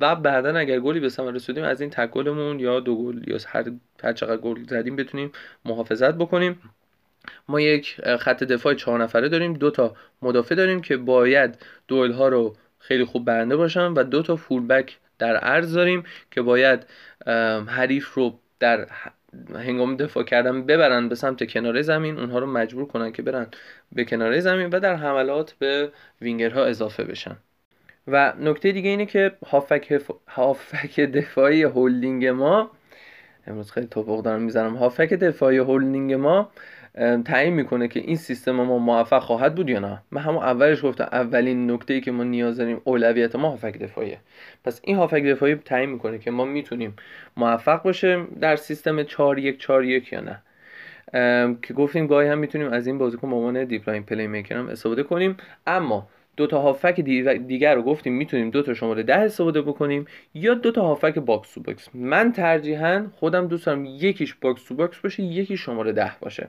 و 0.00 0.16
بعدا 0.16 0.58
اگر 0.58 0.80
گلی 0.80 1.00
به 1.00 1.08
ثمر 1.08 1.30
رسیدیم 1.30 1.64
از 1.64 1.80
این 1.80 1.90
تک 1.90 2.10
گلمون 2.10 2.60
یا 2.60 2.80
دو 2.80 2.96
گل 2.96 3.28
یا 3.28 3.38
هر 3.46 3.64
هر 4.02 4.12
چقدر 4.12 4.36
گل 4.36 4.62
زدیم 4.68 4.96
بتونیم 4.96 5.32
محافظت 5.64 6.14
بکنیم. 6.14 6.60
ما 7.48 7.60
یک 7.60 8.00
خط 8.18 8.44
دفاع 8.44 8.74
چهار 8.74 9.02
نفره 9.02 9.28
داریم 9.28 9.52
دو 9.52 9.70
تا 9.70 9.96
مدافع 10.22 10.54
داریم 10.54 10.80
که 10.80 10.96
باید 10.96 11.58
دوئل 11.88 12.12
ها 12.12 12.28
رو 12.28 12.56
خیلی 12.78 13.04
خوب 13.04 13.24
برنده 13.24 13.56
باشن 13.56 13.86
و 13.86 14.02
دو 14.02 14.22
تا 14.22 14.36
فولبک 14.36 14.98
در 15.18 15.36
عرض 15.36 15.74
داریم 15.74 16.04
که 16.30 16.42
باید 16.42 16.86
حریف 17.66 18.14
رو 18.14 18.38
در 18.60 18.86
هنگام 19.54 19.96
دفاع 19.96 20.24
کردن 20.24 20.66
ببرن 20.66 21.08
به 21.08 21.14
سمت 21.14 21.50
کناره 21.50 21.82
زمین 21.82 22.18
اونها 22.18 22.38
رو 22.38 22.46
مجبور 22.46 22.86
کنن 22.86 23.12
که 23.12 23.22
برن 23.22 23.46
به 23.92 24.04
کناره 24.04 24.40
زمین 24.40 24.70
و 24.70 24.80
در 24.80 24.94
حملات 24.94 25.52
به 25.52 25.90
وینگرها 26.20 26.64
اضافه 26.64 27.04
بشن. 27.04 27.36
و 28.06 28.32
نکته 28.40 28.72
دیگه 28.72 28.90
اینه 28.90 29.06
که 29.06 29.32
هافک, 29.46 30.02
هافبک 30.28 31.00
دفاعی 31.00 31.62
هولدینگ 31.62 32.26
ما 32.26 32.70
امروز 33.46 33.70
خیلی 33.70 33.86
تپق 33.86 34.22
دارم 34.22 34.42
می‌زنم. 34.42 34.76
هافبک 34.76 35.14
دفاعی 35.14 35.58
هولدینگ 35.58 36.12
ما 36.12 36.50
تعیین 37.24 37.54
می‌کنه 37.54 37.88
که 37.88 38.00
این 38.00 38.16
سیستم 38.16 38.52
ما 38.52 38.78
موفق 38.78 39.22
خواهد 39.22 39.54
بود 39.54 39.70
یا 39.70 39.78
نه. 39.78 40.02
من 40.10 40.20
همون 40.20 40.42
اولش 40.42 40.84
گفتم 40.84 41.08
اولین 41.12 41.70
نکته 41.70 41.94
ای 41.94 42.00
که 42.00 42.10
ما 42.10 42.24
نیاز 42.24 42.56
داریم 42.56 42.80
اولویت 42.84 43.36
ما 43.36 43.50
هافبک 43.50 43.78
دفاعیه. 43.78 44.18
پس 44.64 44.80
این 44.84 44.96
هافبک 44.96 45.22
دفاعی 45.22 45.54
تعیین 45.54 45.90
می‌کنه 45.90 46.18
که 46.18 46.30
ما 46.30 46.44
می‌تونیم 46.44 46.96
موفق 47.36 47.82
باشیم 47.82 48.24
در 48.40 48.56
سیستم 48.56 49.02
4 49.02 49.38
1 49.38 49.58
4 49.58 49.84
1 49.84 50.12
یا 50.12 50.20
نه. 50.20 50.42
که 51.62 51.74
گفتیم 51.74 52.06
گاهی 52.06 52.28
هم 52.28 52.38
می‌تونیم 52.38 52.68
از 52.68 52.86
این 52.86 52.98
بازیکن 52.98 53.30
به 53.30 53.36
عنوان 53.36 53.64
deep 53.64 53.88
lying 53.88 54.02
playmaker 54.02 54.56
هم 54.56 54.68
استفاده 54.68 55.02
کنیم. 55.02 55.36
اما 55.66 56.08
دو 56.36 56.46
تا 56.46 56.60
هافبک 56.62 57.00
دیگر 57.00 57.74
رو 57.74 57.82
گفتیم 57.82 58.12
می‌تونیم 58.12 58.50
دو 58.50 58.62
تا 58.62 58.74
شماره 58.74 59.02
ده 59.02 59.14
استفاده 59.16 59.62
بکنیم 59.62 60.06
یا 60.34 60.54
دو 60.54 60.70
تا 60.72 60.82
هافبک 60.82 61.18
box 61.18 61.54
to 61.54 61.60
box. 61.60 61.88
من 61.94 62.32
ترجیحاً 62.32 63.06
خودم 63.12 63.48
دوست 63.48 63.66
دارم 63.66 63.84
یکیش 63.84 64.34
box 64.34 64.64
to 64.64 64.74
box 64.74 64.98
باشه 64.98 65.22
یکی 65.22 65.56
شماره 65.56 65.92
ده 65.92 66.12
باشه. 66.20 66.48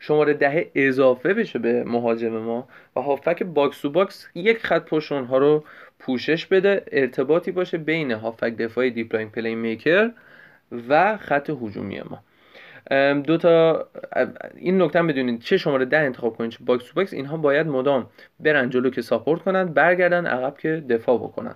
شماره 0.00 0.34
ده 0.34 0.70
اضافه 0.74 1.34
بشه 1.34 1.58
به 1.58 1.84
مهاجم 1.84 2.28
ما 2.38 2.68
و 2.96 3.00
هافبک 3.00 3.42
box 3.42 3.80
to 3.80 3.90
box 3.90 4.28
یک 4.34 4.58
خط 4.58 4.84
پشت 4.84 5.12
ها 5.12 5.38
رو 5.38 5.64
پوشش 5.98 6.46
بده 6.46 6.84
ارتباطی 6.92 7.50
باشه 7.52 7.78
بین 7.78 8.10
هافبک 8.10 8.56
دفاعی 8.56 8.90
deep 8.90 9.14
lying 9.14 9.30
playmaker 9.30 10.10
و 10.88 11.16
خط 11.16 11.50
هجومی 11.50 12.00
ما. 12.00 12.22
دو 13.24 13.36
تا 13.36 13.86
این 14.54 14.82
نکته 14.82 15.02
بدونید 15.02 15.40
چه 15.40 15.56
شماره 15.56 15.84
ده 15.84 15.98
انتخاب 15.98 16.36
کنید 16.36 16.50
چه 16.50 16.58
box 16.64 16.84
to 16.84 16.92
box 16.94 17.12
اینها 17.12 17.36
باید 17.36 17.66
مدام 17.66 18.06
برن 18.40 18.70
جلو 18.70 18.90
که 18.90 19.02
support 19.02 19.42
کنن 19.42 19.64
برگردن 19.64 20.26
عقب 20.26 20.58
که 20.58 20.84
دفاع 20.88 21.18
بکنن. 21.18 21.54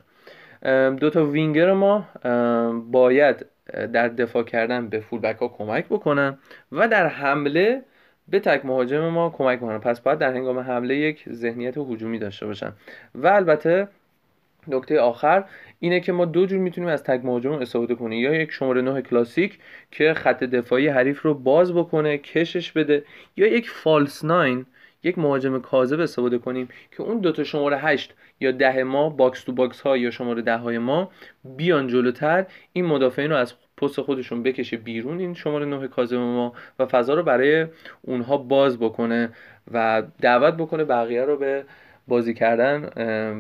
دو 0.96 1.10
تا 1.10 1.26
وینگر 1.26 1.72
ما 1.72 2.08
باید 2.90 3.46
در 3.92 4.08
دفاع 4.08 4.42
کردن 4.42 4.88
به 4.88 5.00
full 5.00 5.20
back 5.20 5.36
ها 5.36 5.48
کمک 5.48 5.86
بکنن 5.86 6.38
و 6.72 6.88
در 6.88 7.06
حمله 7.06 7.82
به 8.28 8.40
تک 8.40 8.64
مهاجم 8.64 9.08
ما 9.08 9.30
کمک 9.30 9.58
بکنن. 9.58 9.78
پس 9.78 10.00
باید 10.00 10.18
در 10.18 10.34
هنگام 10.34 10.58
حمله 10.58 10.96
یک 10.96 11.24
ذهنیت 11.32 11.78
هجومی 11.78 12.18
داشته 12.18 12.46
باشن. 12.46 12.72
و 13.14 13.26
البته 13.26 13.88
نکته 14.68 15.00
آخر 15.00 15.44
اینه 15.80 16.00
که 16.00 16.12
ما 16.12 16.24
دو 16.24 16.46
جور 16.46 16.58
می‌تونیم 16.58 16.90
از 16.90 17.04
تک 17.04 17.20
مهاجم 17.24 17.52
استفاده 17.52 17.94
کنیم. 17.94 18.20
یا 18.20 18.34
یک 18.34 18.50
شماره 18.50 18.82
9 18.82 19.02
کلاسیک 19.02 19.58
که 19.90 20.14
خط 20.14 20.44
دفاعی 20.44 20.88
حریف 20.88 21.22
رو 21.22 21.34
باز 21.34 21.74
بکنه 21.74 22.18
کشش 22.18 22.72
بده 22.72 23.04
یا 23.36 23.46
یک 23.46 23.70
false 23.70 24.24
nine 24.24 24.66
یک 25.02 25.18
مهاجم 25.18 25.60
کاذب 25.60 26.00
استفاده 26.00 26.38
کنیم 26.38 26.68
که 26.96 27.02
اون 27.02 27.18
دوتا 27.18 27.44
شماره 27.44 27.78
8 27.78 28.14
یا 28.40 28.50
ده 28.50 28.82
ما 28.82 29.08
box 29.08 29.44
to 29.44 29.52
box 29.52 29.80
ها 29.80 29.96
یا 29.96 30.10
شماره 30.10 30.42
ده 30.42 30.56
های 30.56 30.78
ما 30.78 31.10
بیان 31.44 31.88
جلوتر. 31.88 32.46
این 32.72 32.86
مدافعین 32.86 33.30
رو 33.30 33.36
از 33.36 33.54
پست 33.76 34.00
خودشون 34.00 34.42
بکشه 34.42 34.76
بیرون 34.76 35.18
این 35.18 35.34
شماره 35.34 35.66
9 35.66 35.88
کاذب 35.88 36.16
ما 36.16 36.52
و 36.78 36.86
فضا 36.86 37.14
رو 37.14 37.22
برای 37.22 37.66
اونها 38.02 38.36
باز 38.36 38.78
بکنه 38.78 39.30
و 39.72 40.02
دعوت 40.20 40.54
بکنه 40.54 40.84
بقیه 40.84 41.24
رو 41.24 41.36
به 41.36 41.64
بازی 42.08 42.34
کردن 42.34 42.90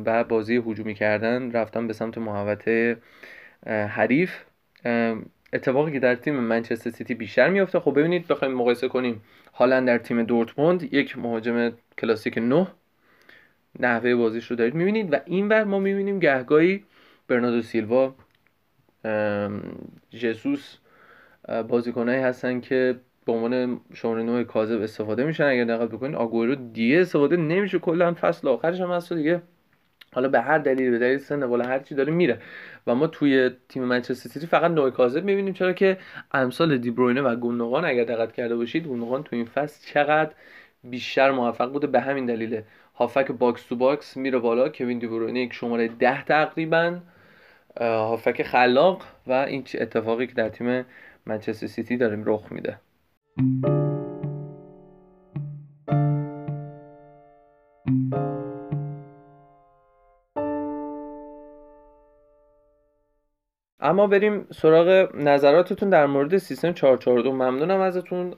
و 0.06 0.24
بازی 0.24 0.56
هجومی 0.56 0.94
کردن 0.94 1.52
رفتن 1.52 1.86
به 1.86 1.92
سمت 1.92 2.18
محوطه 2.18 2.96
حریف. 3.66 4.32
اتفاقی 5.52 5.92
که 5.92 6.00
در 6.00 6.14
تیم 6.14 6.34
منچستر 6.34 6.90
سیتی 6.90 7.14
بیشتر 7.14 7.48
میفته 7.48 7.80
خب 7.80 7.98
ببینید 7.98 8.26
بخوایم 8.26 8.54
مقایسه 8.54 8.88
کنیم. 8.88 9.22
حالا 9.52 9.80
در 9.80 9.98
تیم 9.98 10.22
دورتموند 10.22 10.94
یک 10.94 11.18
مهاجم 11.18 11.72
کلاسیک 11.98 12.38
9 12.38 12.66
نحوه 13.80 14.14
بازیش 14.14 14.46
رو 14.46 14.56
دارید 14.56 14.74
می‌بینید 14.74 15.12
و 15.12 15.16
این 15.24 15.48
بر 15.48 15.64
ما 15.64 15.78
می‌بینیم 15.78 16.18
گهگاهی 16.18 16.84
برنادو 17.28 17.62
سیلوا. 17.62 18.14
جسوس 20.10 20.76
بازیکنهایی 21.68 22.20
هستن 22.20 22.60
که 22.60 23.00
به 23.26 23.32
عنوان 23.32 23.80
شماره 23.94 24.22
نوع 24.22 24.42
کاذب 24.42 24.82
استفاده 24.82 25.24
میشن. 25.24 25.44
اگر 25.44 25.64
دقت 25.64 25.88
بکنید 25.88 26.16
آگورو 26.16 26.54
دیگه 26.54 27.00
استفاده 27.00 27.36
نمیشه. 27.36 27.78
کلا 27.78 28.14
فصل 28.14 28.48
آخرش 28.48 28.80
هم 28.80 28.90
هست 28.90 29.12
دیگه 29.12 29.42
حالا 30.14 30.28
به 30.28 30.40
هر 30.40 30.58
دلیل 30.58 30.90
به 30.90 30.98
دلیل 30.98 31.18
سن 31.18 31.46
بالا 31.46 31.64
هر 31.64 31.78
چی 31.78 31.94
داره 31.94 32.12
میره. 32.12 32.38
و 32.86 32.94
ما 32.94 33.06
توی 33.06 33.50
تیم 33.68 33.84
منچستر 33.84 34.28
سیتی 34.28 34.46
فقط 34.46 34.70
نه 34.70 34.90
کاذب 34.90 35.24
می‌بینیم. 35.24 35.54
چرا 35.54 35.72
که 35.72 35.98
امسال 36.32 36.78
دیبروینه 36.78 37.22
و 37.22 37.36
گوندوغان 37.36 37.84
اگر 37.84 38.04
دقت 38.04 38.32
کرده 38.32 38.56
باشید 38.56 38.86
گوندوغان 38.86 39.22
تو 39.22 39.36
این 39.36 39.44
فصل 39.44 39.92
چقدر 39.92 40.30
بیشتر 40.84 41.30
موفق 41.30 41.72
بوده. 41.72 41.86
به 41.86 42.00
همین 42.00 42.26
دلیل 42.26 42.62
هافبک 42.94 43.32
box 43.32 43.62
to 43.66 43.76
box 43.76 44.16
میره 44.16 44.38
بالا. 44.38 44.68
کوین 44.68 44.98
دیبروینه 44.98 45.40
یک 45.40 45.52
شماره 45.52 45.88
ده 45.88 46.24
تقریبا. 46.24 46.98
هافبک 47.80 48.42
خلاق 48.42 49.02
و 49.26 49.32
این 49.32 49.64
اتفاقی 49.74 50.26
که 50.26 50.34
در 50.34 50.48
تیم 50.48 50.84
منچستر 51.26 51.66
سیتی 51.66 51.96
داره 51.96 52.22
رخ 52.26 52.52
میده. 52.52 52.78
اما 53.36 53.46
بریم 64.06 64.46
سراغ 64.54 65.16
نظراتتون 65.16 65.90
در 65.90 66.06
مورد 66.06 66.36
سیستم 66.36 66.72
442 66.72 67.32
ممنونم 67.32 67.80
ازتون. 67.80 68.34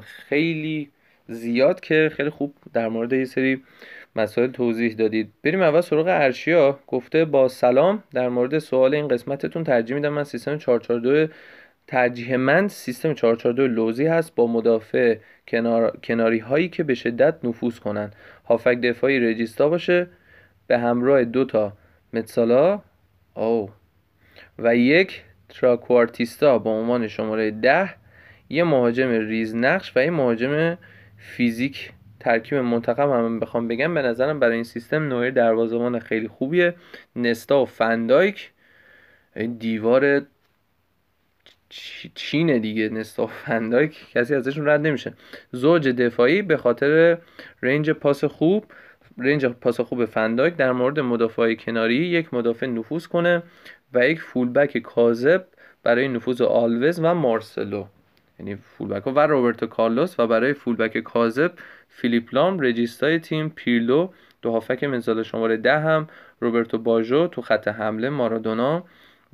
خیلی 0.00 0.90
زیاد 1.28 1.80
که 1.80 2.10
خیلی 2.12 2.30
خوب 2.30 2.54
در 2.72 2.88
مورد 2.88 3.12
یه 3.12 3.24
سری 3.24 3.62
مسائل 4.16 4.50
توضیح 4.50 4.94
دادید. 4.94 5.32
بریم 5.44 5.62
اول 5.62 5.80
سراغ 5.80 6.06
ارشیا. 6.08 6.78
گفته 6.86 7.24
با 7.24 7.48
سلام 7.48 8.02
در 8.14 8.28
مورد 8.28 8.58
سوال 8.58 8.94
این 8.94 9.08
قسمتتون 9.08 9.64
ترجیح 9.64 9.96
میدم 9.96 10.12
من 10.12 10.24
سیستم 10.24 10.58
442 10.58 11.26
ترجیح 11.86 12.36
من 12.36 12.68
سیستم 12.68 13.14
442 13.14 13.66
لوزی 13.66 14.06
هست 14.06 14.34
با 14.34 14.46
مدافع 14.46 15.18
کنار... 15.48 15.96
کناری 16.04 16.38
هایی 16.38 16.68
که 16.68 16.82
به 16.82 16.94
شدت 16.94 17.44
نفوذ 17.44 17.78
کنند. 17.78 18.16
هافک 18.44 18.80
دفاعی 18.80 19.20
رجیستا 19.20 19.68
باشه. 19.68 20.06
به 20.66 20.78
همراه 20.78 21.24
دو 21.24 21.44
تا 21.44 21.72
متسالا. 22.12 22.82
او 23.34 23.70
و 24.58 24.76
یک 24.76 25.22
تراکوارتیستا 25.48 26.58
با 26.58 26.70
عنوان 26.70 27.08
شماره 27.08 27.50
ده. 27.50 27.94
یه 28.48 28.64
مهاجم 28.64 29.10
ریز 29.10 29.56
نقش 29.56 29.92
و 29.96 30.04
یه 30.04 30.10
مهاجم 30.10 30.78
فیزیک. 31.16 31.92
ترکیب 32.20 32.58
منتخب 32.58 33.10
هم 33.10 33.40
بخوام 33.40 33.68
بگم. 33.68 33.94
به 33.94 34.02
نظرم 34.02 34.40
برای 34.40 34.54
این 34.54 34.64
سیستم 34.64 35.08
نوعی 35.08 35.30
دروازه‌بان 35.30 35.98
خیلی 35.98 36.28
خوبیه. 36.28 36.74
نستا 37.16 37.62
و 37.62 37.66
فندایک 37.66 38.50
دیوار 39.58 40.26
چینه 42.14 42.58
دیگه 42.58 42.88
نستا 42.88 43.30
کسی 44.14 44.34
ازشون 44.34 44.68
رد 44.68 44.86
نمیشه. 44.86 45.14
زوج 45.52 45.88
دفاعی 45.88 46.42
به 46.42 46.56
خاطر 46.56 47.18
range 47.62 47.90
پاس 47.90 48.24
خوب 48.24 48.64
range 49.18 49.46
پاس 49.46 49.80
خوب 49.80 50.04
فن‌دایک 50.04 50.56
در 50.56 50.72
مورد 50.72 51.00
مدافع 51.00 51.54
کناری 51.54 51.94
یک 51.94 52.34
مدافع 52.34 52.66
نفوذ 52.66 53.06
کنه 53.06 53.42
و 53.94 54.08
یک 54.08 54.20
full 54.20 54.49
back 54.49 54.78
کاذب 54.78 55.46
برای 55.82 56.08
نفوذ 56.08 56.40
آلوز 56.40 57.00
و 57.02 57.14
مارسلو. 57.14 57.84
یعنی 58.38 58.56
full 58.56 58.81
back 58.81 59.06
و 59.06 59.20
روبرتو 59.20 59.66
کارلوس 59.66 60.20
و 60.20 60.26
برای 60.26 60.52
full 60.52 60.75
back 60.75 60.98
کاذب 60.98 61.52
فیلیپ 61.88 62.34
لام 62.34 62.60
regista 62.60 63.11
ی 63.11 63.18
تیم 63.18 63.48
پیرلو 63.48 64.08
دو 64.42 64.52
هافبک 64.52 64.84
مثال 64.84 65.22
شماره 65.22 65.56
ده 65.56 65.78
هم 65.78 66.08
روبرتو 66.40 66.78
باژو 66.78 67.26
تو 67.26 67.42
خط 67.42 67.68
حمله 67.68 68.08
مارادونا 68.08 68.84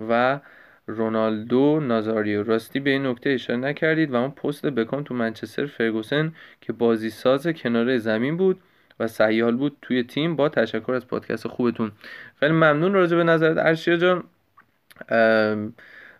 و 0.09 0.41
رونالدو 0.87 1.81
نازاریو 1.81 2.43
راستی 2.43 2.81
به 2.81 2.91
این 2.91 3.07
نکته 3.07 3.31
اشاره 3.31 3.59
نکردید 3.59 4.11
و 4.11 4.17
اون 4.17 4.31
پست 4.31 4.67
بکام 4.67 5.03
تو 5.03 5.15
منچستر 5.15 5.67
فرگوسن 5.67 6.33
که 6.61 6.73
بازی 6.73 7.11
ساز 7.11 7.47
کنار 7.47 7.99
زمین 7.99 8.37
بود 8.37 8.61
و 9.01 9.09
سیال 9.09 9.57
بود 9.57 9.77
توی 9.83 10.03
تیم 10.03 10.37
با 10.37 10.49
تشکر 10.49 10.93
از 10.93 11.07
پادکست 11.07 11.49
خوبتون. 11.49 11.93
خیلی 12.41 12.53
ممنون 12.53 12.93
راجع 12.93 13.17
به 13.17 13.25
نظرت 13.25 13.59
ارشیا 13.59 13.97
جان. 13.97 14.25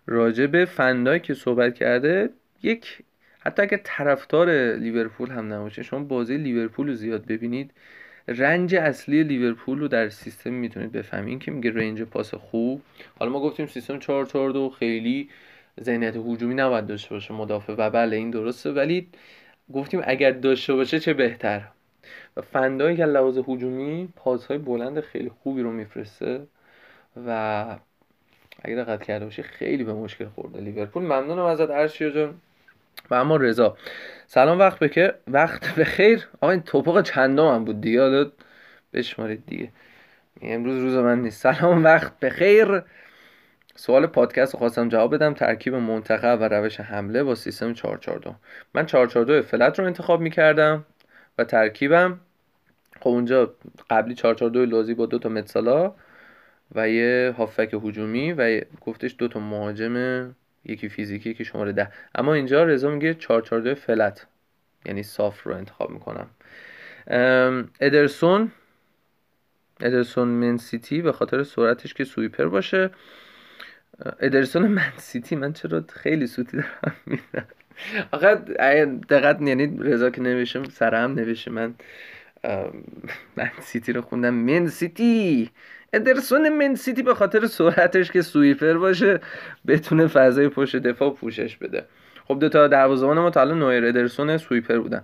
راجع 0.07 0.47
به 0.47 0.65
فندای 0.65 1.19
که 1.19 1.33
صحبت 1.33 1.75
کرده 1.75 2.29
یک 2.63 3.03
حتی 3.39 3.61
اگر 3.61 3.79
طرفدار 3.83 4.75
لیورپول 4.75 5.29
هم 5.29 5.53
نباشه 5.53 5.83
شما 5.83 6.03
بازی 6.03 6.37
لیورپول 6.37 6.87
رو 6.87 6.93
زیاد 6.93 7.25
ببینید. 7.25 7.73
رنج 8.27 8.75
اصلی 8.75 9.23
لیورپول 9.23 9.79
رو 9.79 9.87
در 9.87 10.09
سیستم 10.09 10.53
می‌تونید 10.53 10.91
بفهمید. 10.91 11.39
که 11.39 11.51
میگه 11.51 11.71
رنج 11.71 12.01
پاس 12.01 12.33
خوب. 12.33 12.81
حالا 13.19 13.31
ما 13.31 13.39
گفتیم 13.39 13.67
سیستم 13.67 13.99
4 13.99 14.25
4 14.25 14.51
2 14.51 14.69
خیلی 14.69 15.29
ذهنیت 15.81 16.15
هجومی 16.15 16.55
نباید 16.55 16.87
داشته 16.87 17.09
باشه 17.09 17.33
مدافع 17.33 17.73
و 17.77 17.89
بله 17.89 18.15
این 18.15 18.31
درسته. 18.31 18.71
ولی 18.71 19.07
گفتیم 19.73 20.01
اگر 20.03 20.31
داشته 20.31 20.73
باشه 20.73 20.99
چه 20.99 21.13
بهتر؟ 21.13 21.61
و 22.37 22.41
فندایی 22.41 22.97
که 22.97 23.05
لحاظ 23.05 23.37
هجومی 23.47 24.09
پاسهای 24.15 24.57
بلند 24.57 24.99
خیلی 24.99 25.29
خوبی 25.29 25.61
رو 25.61 25.71
میفرسته 25.71 26.47
و 27.27 27.65
اگر 28.63 28.83
دقت 28.83 29.03
کرده 29.03 29.25
باشه 29.25 29.41
خیلی 29.43 29.83
به 29.83 29.93
مشکل 29.93 30.25
خورده. 30.25 30.61
لیورپول 30.61 31.03
ممنونم 31.03 31.45
ازت 31.45 31.69
ارشیا 31.69 32.09
جان. 32.09 32.35
و 33.11 33.13
اما 33.15 33.35
رضا. 33.35 33.77
سلام 34.27 34.59
وقت 34.59 34.79
بخیر 34.79 35.13
وقت 35.27 35.75
بخیر 35.75 36.27
آقا 36.41 36.51
این 36.51 36.61
توپق 36.61 37.01
چندم 37.01 37.47
هم 37.55 37.65
بود 37.65 37.81
دیگه. 37.81 38.01
حالا 38.01 38.31
بشمارید 38.93 39.43
دیگه. 39.47 39.71
امروز 40.41 40.81
روز 40.81 40.95
من 40.95 41.21
نیست. 41.21 41.41
سلام 41.41 41.83
وقت 41.83 42.19
بخیر 42.19 42.81
سوال 43.75 44.07
پادکست 44.07 44.53
رو 44.53 44.59
خواستم 44.59 44.89
جواب 44.89 45.15
بدم. 45.15 45.33
ترکیب 45.33 45.75
منتخب 45.75 46.37
و 46.41 46.43
روش 46.43 46.79
حمله 46.79 47.23
با 47.23 47.35
سیستم 47.35 47.73
442 47.73 48.35
من 48.73 48.85
442 48.85 49.41
فلت 49.41 49.79
رو 49.79 49.85
انتخاب 49.85 50.21
می‌کردم 50.21 50.85
و 51.37 51.43
ترکیبم 51.43 52.19
خب 53.01 53.09
اونجا 53.09 53.53
قبلی 53.89 54.15
442 54.15 54.65
لازی 54.65 54.93
با 54.93 55.05
دو 55.05 55.19
تا 55.19 55.29
متسالا 55.29 55.95
و 56.75 56.89
یه 56.89 57.33
هافک 57.37 57.75
هجومی 57.83 58.33
و 58.33 58.61
گفتش 58.81 59.15
دو 59.17 59.27
تا 59.27 59.39
مهاجم 59.39 59.95
یکی 60.65 60.89
فیزیکی 60.89 61.29
یکی 61.29 61.45
شماره 61.45 61.71
ده. 61.71 61.91
اما 62.15 62.33
اینجا 62.33 62.63
رضا 62.63 62.89
میگه 62.89 63.13
442 63.13 63.75
فلت. 63.75 64.27
یعنی 64.85 65.03
صاف 65.03 65.43
رو 65.43 65.55
انتخاب 65.55 65.89
می‌کنم. 65.89 66.29
ادرسون. 67.81 68.51
ادرسون 69.79 70.27
من 70.27 70.57
سیتی 70.57 71.01
به 71.01 71.11
خاطر 71.11 71.43
سرعتش 71.43 71.93
که 71.93 72.03
سویپر 72.03 72.45
باشه. 72.45 72.89
ادرسون 74.19 74.67
من 74.67 74.93
سیتی 74.97 75.35
من 75.35 75.53
چرا 75.53 75.83
خیلی 75.89 76.27
سوتی 76.27 76.57
دارم 76.57 76.95
میرم 77.05 77.47
آخه 78.11 78.35
دقت 79.09 79.41
یعنی 79.41 79.77
رضا 79.79 80.09
که 80.09 80.21
نوشم 80.21 80.63
سرم 80.63 81.13
نوشه 81.13 81.51
من 81.51 81.73
من 83.37 83.51
سیتی 83.61 83.93
رو 83.93 84.01
خوندم. 84.01 84.33
من 84.33 84.67
سیتی! 84.67 85.49
ادرسون 85.93 86.49
من 86.49 86.75
سیتی 86.75 87.03
به 87.03 87.13
خاطر 87.13 87.45
سرعتش 87.45 88.11
که 88.11 88.21
سویپر 88.21 88.73
باشه 88.73 89.19
بتونه 89.67 90.07
فضای 90.07 90.49
پشت 90.49 90.75
دفاع 90.75 91.13
پوشش 91.13 91.57
بده. 91.57 91.85
خب 92.27 92.39
دو 92.39 92.49
تا 92.49 92.67
دروازه‌بان 92.67 93.19
ما 93.19 93.29
تا 93.29 93.41
الان 93.41 93.59
نویر 93.59 93.85
ادرسون 93.85 94.37
سویپر 94.37 94.77
بودن. 94.77 95.03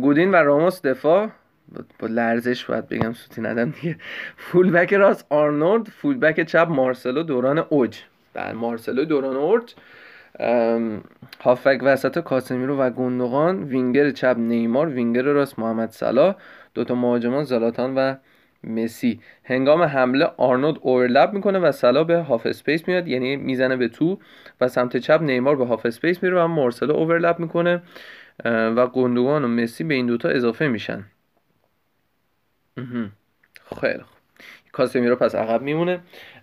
گودین 0.00 0.30
و 0.30 0.36
راموس 0.36 0.82
دفاع. 0.82 1.30
با 1.98 2.08
لرزش 2.08 2.64
باید 2.64 2.88
بگم 2.88 3.12
سوتی 3.12 3.40
ندم 3.40 3.70
دیگه. 3.70 3.96
full 4.36 4.70
back 4.70 4.92
راست 4.94 5.26
آرنولد 5.30 5.88
full 5.88 6.18
back 6.18 6.46
چپ 6.46 6.66
مارسلو 6.70 7.22
دوران 7.22 7.58
اوج. 7.58 7.98
بله 8.34 8.52
مارسلو 8.52 9.04
دوران 9.04 9.36
اوج. 9.36 9.72
هافبک 11.40 11.80
وسط 11.82 12.18
کاسمیرو 12.18 12.76
و 12.76 12.90
گوندوغان 12.90 13.62
وینگر 13.62 14.10
چپ 14.10 14.36
نیمار 14.38 14.88
وینگر 14.88 15.22
راست 15.22 15.58
محمد 15.58 15.90
صلاح 15.90 16.34
دوتا 16.74 16.94
مهاجمان 16.94 17.44
زلاتان 17.44 17.94
و 17.94 18.14
مسی. 18.64 19.20
هنگام 19.44 19.82
حمله 19.82 20.24
آرنولد 20.36 20.76
overlap 20.80 21.32
می‌کنه 21.32 21.58
و 21.58 21.72
صلاح 21.72 22.04
به 22.04 22.18
half 22.18 22.46
space 22.46 22.88
میاد 22.88 23.08
یعنی 23.08 23.36
می‌زنه 23.36 23.76
به 23.76 23.88
تو 23.88 24.18
و 24.60 24.68
سمت 24.68 24.96
چپ 24.96 25.22
نیمار 25.22 25.56
به 25.56 25.66
half 25.66 25.86
space 25.86 26.22
میره 26.22 26.42
و 26.42 26.46
مارسلو 26.46 26.94
overlap 26.94 27.38
می‌کنه 27.38 27.82
و 28.44 28.86
گوندوغان 28.86 29.44
و 29.44 29.48
مسی 29.48 29.84
به 29.84 29.94
این 29.94 30.06
دوتا 30.06 30.28
اضافه 30.28 30.68
میشن. 30.68 31.04
خیلی 33.80 33.98
خوب. 33.98 34.18
کاسمیرو 34.72 35.16
پس 35.16 35.34
عقب 35.34 35.62
میمونه. 35.62 36.00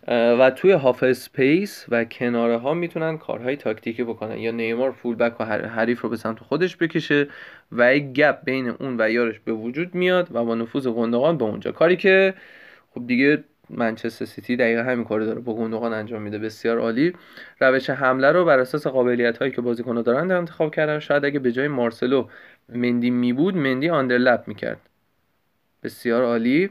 و 0.10 0.52
توی 0.56 0.72
half 0.72 1.04
space 1.04 1.86
و 1.90 2.04
کناره 2.04 2.58
ها 2.58 2.74
می‌تونن 2.74 3.18
کارهای 3.18 3.56
تاکتیکی 3.56 4.04
بکنن. 4.04 4.38
یا 4.38 4.52
نیمار 4.52 4.92
full 4.92 5.16
back 5.16 5.46
حریف 5.46 6.02
رو 6.02 6.10
به 6.10 6.18
سمت 6.18 6.40
خودش 6.40 6.78
بکشه 6.78 7.28
و 7.72 7.96
یک 7.96 8.04
gap 8.04 8.44
بین 8.44 8.70
اون 8.70 8.96
و 9.00 9.12
یارش 9.12 9.40
به 9.40 9.54
وجود 9.54 9.96
میاد 9.96 10.36
و 10.36 10.46
با 10.46 10.56
نفوذ 10.56 10.88
گوندوغان 10.88 11.38
به 11.38 11.46
اونجا. 11.46 11.72
کاری 11.72 11.98
که 11.98 12.34
خب 12.92 13.08
دیگه 13.08 13.44
منچستر 13.70 14.26
سیتی 14.26 14.56
دقیقا 14.56 14.84
همین 14.84 15.06
کار 15.06 15.20
داره 15.20 15.40
با 15.40 15.56
گوندوغان 15.56 15.94
انجام 15.94 16.22
میده. 16.22 16.38
بسیار 16.38 16.80
عالی. 16.80 17.14
روش 17.60 17.90
حمله 17.90 18.32
رو 18.32 18.46
بر 18.46 18.60
اساس 18.60 18.88
قابلیت 18.88 19.38
هایی 19.38 19.52
که 19.52 19.62
بازیکن‌ها 19.62 20.02
دارن 20.02 20.32
انتخاب 20.32 20.76
کردن. 20.76 21.00
شاید 21.00 21.26
اگه 21.26 21.40
به 21.40 21.52
جای 21.52 21.68
مارسلو 21.68 22.28
مندی 22.70 23.10
می 23.10 23.34
بود 23.34 23.58
مندی 23.58 23.90
آندرلپ 23.90 24.44
می‌کرد. 24.48 24.80
بسیار 25.84 26.24
عالی. 26.24 26.70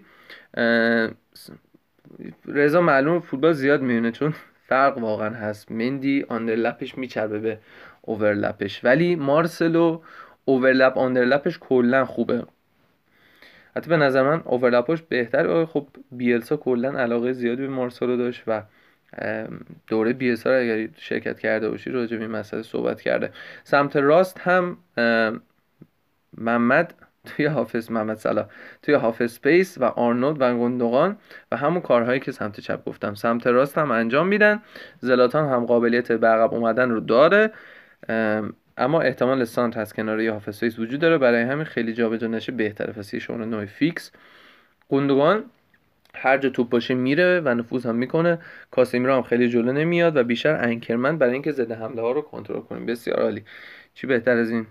رضا 2.47 2.81
معلوم 2.81 3.21
فوتبال 3.21 3.53
زیاد 3.53 3.83
میونه 3.83 4.13
چون 4.13 4.35
فرق 4.67 4.99
واقعا 4.99 5.31
هست. 5.31 5.73
مندی 5.73 6.25
آندرلپش 6.29 6.99
میچربه 6.99 7.39
به 7.39 7.59
اوورلپش 8.03 8.85
ولی 8.85 9.17
مارسلو 9.17 10.01
اوورلپ 10.45 10.99
آندرلپش 10.99 11.59
کلا 11.59 12.05
خوبه. 12.05 12.47
حتی 13.77 13.91
به 13.91 13.97
نظر 13.97 14.23
من 14.23 14.43
اوورلپش 14.45 15.03
بهتر. 15.03 15.65
خب 15.65 15.89
بیلسا 16.13 16.57
کلا 16.57 16.91
علاقه 16.91 17.33
زیادی 17.33 17.63
به 17.63 17.69
مارسلو 17.69 18.17
داشت 18.17 18.43
و 18.47 18.63
دوره 19.87 20.13
بیلسا 20.13 20.51
رو 20.51 20.61
اگر 20.61 20.89
شرکت 20.97 21.39
کرده 21.39 21.71
باشی 21.71 21.91
راجع 21.91 22.17
به 22.17 22.23
این 22.23 22.31
مسئله 22.31 22.63
صحبت 22.63 23.01
کرده. 23.01 23.33
سمت 23.65 23.97
راست 23.97 24.41
هم 24.41 24.77
محمد 26.39 26.95
توی 27.25 27.47
حافظ 27.47 27.91
محمد 27.91 28.17
صلاح 28.17 28.47
توی 28.83 28.95
حافظ 28.95 29.33
سپیس 29.33 29.79
و 29.79 29.85
آرنولد 29.85 30.37
و 30.41 30.59
گندوغان 30.59 31.17
و 31.53 31.57
همون 31.57 31.81
کارهایی 31.81 32.21
که 32.21 32.33
سمت 32.33 32.61
چپ 32.61 32.85
گفتم. 32.85 33.15
سمت 33.15 33.47
راست 33.47 33.79
هم 33.79 33.91
انجام 33.91 34.29
میدن. 34.29 34.63
زلاتان 35.01 35.49
هم 35.49 35.67
قابلیت 35.67 36.13
به 36.13 36.27
عقب 36.27 36.55
اومدن 36.55 36.91
رو 36.91 37.01
داره. 37.01 37.53
اما 38.79 39.01
احتمال 39.01 39.45
سانت 39.45 39.77
هست 39.77 39.95
کنار 39.95 40.21
یه 40.21 40.33
حافظ 40.33 40.57
سپیس 40.57 40.79
وجود 40.79 41.01
داره. 41.01 41.19
برای 41.19 41.43
همین 41.43 41.65
خیلی 41.65 41.93
جابجا 41.93 42.27
نشه 42.27 42.53
بهتره. 42.53 42.93
پس 42.93 43.15
یه 43.15 43.21
نوع 43.31 43.67
فیکس. 43.67 44.13
گندوغان 44.89 45.45
هر 46.19 46.39
جا 46.39 46.49
توپ 46.49 46.69
باشه 46.69 46.95
میره 46.95 47.41
و 47.41 47.55
نفوذ 47.55 47.87
هم 47.87 47.95
می‌کنه. 47.95 48.39
کاسمیرو 48.71 49.15
هم 49.15 49.23
خیلی 49.23 49.49
جلو 49.49 49.73
نمیاد 49.73 50.17
و 50.17 50.23
بیشتر 50.25 50.55
anchor 50.65 51.01
man 51.01 51.19
برای 51.19 51.33
اینکه 51.33 51.53
ضد 51.53 51.75
حمله 51.75 52.03
ها 52.03 52.13
رو 52.13 52.21
کنترل 52.21 52.61
کنیم. 52.61 52.87
بسیار 52.87 53.21
عالی. 53.23 53.43
چی 53.95 54.07
بهتر 54.07 54.37
از 54.37 54.51
این؟ 54.51 54.67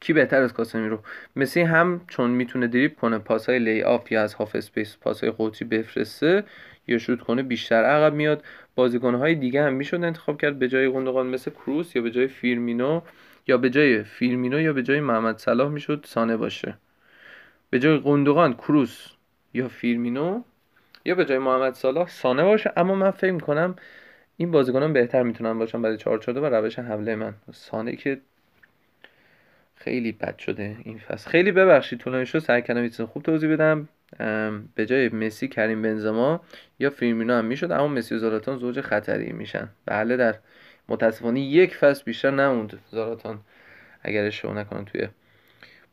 کی 0.00 0.12
بهتر 0.12 0.42
از 0.42 0.52
کاسمیرو 0.52 0.98
مسی 1.36 1.60
هم 1.60 2.00
چون 2.08 2.30
می‌تونه 2.30 2.66
دریبل 2.66 2.98
کنه 2.98 3.18
پاس 3.18 3.48
های 3.48 3.58
lay 3.58 3.82
off 3.82 4.12
یا 4.12 4.22
از 4.22 4.34
half 4.34 4.56
space 4.56 4.96
پاس 5.00 5.20
های 5.20 5.30
قطری 5.30 5.64
بفرسته 5.64 6.44
یا 6.86 6.98
شوت 6.98 7.20
کنه 7.20 7.42
بیشتر 7.42 7.84
عقب 7.84 8.14
میاد. 8.14 8.44
بازیکن 8.74 9.14
های 9.14 9.34
دیگه 9.34 9.62
هم 9.62 9.72
می‌شد 9.72 10.04
انتخاب 10.04 10.40
کرد 10.40 10.58
به 10.58 10.68
جای 10.68 10.88
گوندوغان 10.88 11.26
مثل 11.26 11.50
کروس 11.50 11.96
یا 11.96 12.02
به 12.02 12.10
جای 12.10 12.28
فیرمینو 12.28 13.00
یا 13.46 13.58
به 13.58 13.70
جای 13.70 14.02
فیرمینو 14.02 14.60
یا 14.60 14.72
به 14.72 14.82
جای 14.82 15.00
محمد 15.00 15.38
صلاح 15.38 15.68
می‌شد 15.68 16.04
سانه 16.08 16.36
باشه. 16.36 16.74
به 17.70 17.78
جای 17.78 18.00
گوندوغان 18.00 18.54
کروس 18.54 19.06
یا 19.54 19.68
فیرمینو 19.68 20.42
یا 21.04 21.14
به 21.14 21.24
جای 21.24 21.38
محمد 21.38 21.74
صلاح 21.74 22.08
سانه 22.08 22.42
باشه. 22.42 22.72
اما 22.76 22.94
من 22.94 23.10
فکر 23.10 23.32
می‌کنم 23.32 23.76
این 24.36 24.50
بازیکنان 24.50 24.92
بهتر 24.92 25.22
می‌تونن 25.22 25.58
باشن 25.58 25.82
برای 25.82 25.96
4 25.96 26.20
و 26.28 26.46
روش 26.46 26.78
حمله 26.78 27.14
من. 27.14 27.34
سانه 27.52 27.96
که 27.96 28.20
خیلی 29.74 30.12
بد 30.12 30.38
شده 30.38 30.76
این 30.82 30.98
فصل. 30.98 31.30
خیلی 31.30 31.52
ببخشید 31.52 31.98
طولانی 31.98 32.26
شد. 32.26 32.38
سعی 32.38 32.62
کردم 32.62 33.06
خوب 33.06 33.22
توضیح 33.22 33.52
بدم. 33.52 33.88
به 34.74 34.86
جای 34.86 35.08
مسی 35.08 35.48
کریم 35.48 35.82
بنزما 35.82 36.40
یا 36.78 36.90
فیرمینو 36.90 37.34
هم 37.34 37.44
می‌شد 37.44 37.72
اما 37.72 37.88
مسی 37.88 38.14
و 38.14 38.18
زلاتان 38.18 38.58
زوج 38.58 38.80
خطری 38.80 39.32
میشن. 39.32 39.68
بله 39.86 40.16
در 40.16 40.34
متاسفانه 40.88 41.40
یک 41.40 41.76
فصل 41.76 42.02
بیشتر 42.04 42.30
نموند 42.30 42.80
زلاتان. 42.90 43.40
اگر 44.02 44.24
اشتباه 44.24 44.54
نکنم 44.54 44.84
توی 44.84 45.08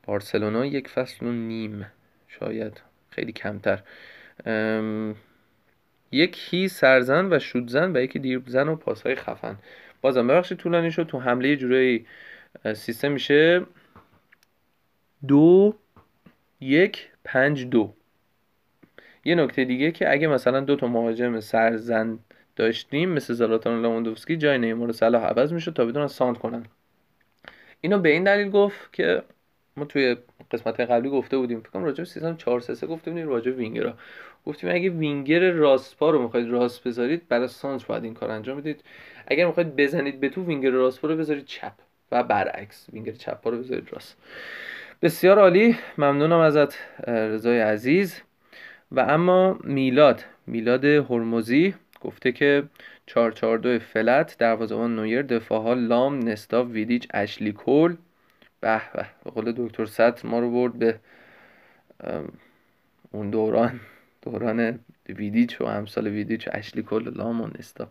بارسلونا 0.04 0.66
یک 0.66 0.88
فصل 0.88 1.26
و 1.26 1.32
نیم 1.32 1.86
شاید 2.28 2.82
خیلی 3.10 3.32
کمتر. 3.32 3.80
یکی 6.12 6.68
سرزن 6.68 7.34
و 7.34 7.40
شودزن 7.40 7.98
و 7.98 8.00
یکی 8.00 8.20
دیرزن 8.20 8.68
و 8.68 8.76
پاسهای 8.76 9.16
خفن. 9.16 9.58
بازم 10.02 10.28
ببخشید 10.28 10.58
طولانی 10.58 10.92
شد 10.92 11.04
تو 11.04 11.20
حمله 11.20 11.56
جورایی 11.56 12.06
سیستم 12.74 13.12
میشه. 13.12 13.66
دو 15.28 15.76
یک 16.60 17.10
پنج 17.24 17.66
دو. 17.66 17.94
یه 19.26 19.36
نکته 19.36 19.66
دیگه 19.66 19.92
که 19.92 20.12
اگه 20.12 20.28
مثلا 20.28 20.60
دو 20.60 20.76
تا 20.76 20.88
مهاجم 20.88 21.40
سرزن 21.40 22.20
داشتیم 22.56 23.10
مثل 23.10 23.34
زلاتان 23.34 23.82
لاموندوفسکی 23.82 24.38
جای 24.38 24.58
نیمار 24.58 24.90
و 24.90 24.94
صلاح 24.94 25.24
عوض 25.24 25.54
می‌شد 25.54 25.74
تا 25.74 25.86
بدون 25.86 26.08
ساند 26.08 26.38
کنن. 26.38 26.66
اینو 27.82 28.00
به 28.00 28.10
این 28.10 28.24
دلیل 28.24 28.50
گفت 28.50 28.94
که 28.94 29.24
ما 29.80 29.86
توی 29.86 30.16
قسمت 30.52 30.80
قبلی 30.80 31.10
گفته 31.10 31.38
بودیم 31.38 31.60
فکر 31.60 31.70
کنم 31.70 31.84
راجع 31.84 31.98
به 31.98 32.06
سیستم 32.06 32.36
4 32.36 32.60
3 32.60 32.88
گفته 32.88 33.12
بودیم 33.12 33.28
راجع 33.28 33.52
وینگرا. 33.52 33.94
گفتیم 34.46 34.70
اگه 34.70 34.90
وینگر 34.90 35.52
راست 35.52 35.98
پا 35.98 36.10
رو 36.10 36.22
می‌خواید 36.22 36.50
راست 36.50 36.84
بذارید 36.84 37.28
برای 37.28 37.48
سانتر 37.48 37.86
باید 37.86 38.04
این 38.04 38.14
کار 38.14 38.32
انجام 38.32 38.58
بدید. 38.58 38.84
اگر 39.28 39.46
می‌خواید 39.46 39.76
بزنید 39.76 40.20
به 40.20 40.30
تو 40.30 40.46
وینگر 40.46 40.70
راست 40.70 41.02
پا 41.02 41.08
رو 41.08 41.16
بذارید 41.16 41.46
چپ 41.46 41.74
و 42.12 42.24
برعکس 42.24 42.88
وینگر 42.94 43.12
چپ 43.12 43.42
پا 43.42 43.50
رو 43.50 43.58
بذارید 43.58 43.94
راست. 43.94 44.18
بسیار 45.02 45.40
عالی 45.40 45.78
ممنونم 45.98 46.40
ازت 46.40 46.78
رضای 47.08 47.60
عزیز. 47.60 48.22
و 48.92 49.00
اما 49.00 49.60
میلاد 49.64 50.26
میلاد 50.48 50.86
هرمزی 50.86 51.74
گفته 52.02 52.32
که 52.32 52.64
442 53.06 53.80
فلت 53.80 54.36
دروازه‌بان 54.40 54.96
نویر 54.96 55.22
دفاع 55.22 55.62
ها 55.62 55.74
لام 55.74 56.20
نستا 56.20 56.64
ویدیچ 56.64 57.08
اشلی 57.14 57.52
کول. 57.52 57.96
به 58.62 58.82
به. 58.94 59.06
به 59.24 59.32
قول 59.32 59.54
دکتر 59.58 59.86
سطر 59.86 60.28
ما 60.28 60.40
رو 60.40 60.52
برد 60.52 60.74
به 60.80 61.00
اون 63.12 63.30
دوران 63.30 63.80
دوران 64.22 64.80
ویدیچ 65.10 65.62
و 65.62 65.68
همسال 65.68 66.08
ویدیچ 66.08 66.48
و 66.48 66.52
اشلی 66.54 66.84
کل 66.84 67.14
لام 67.16 67.42
و 67.42 67.48
نستا 67.60 67.88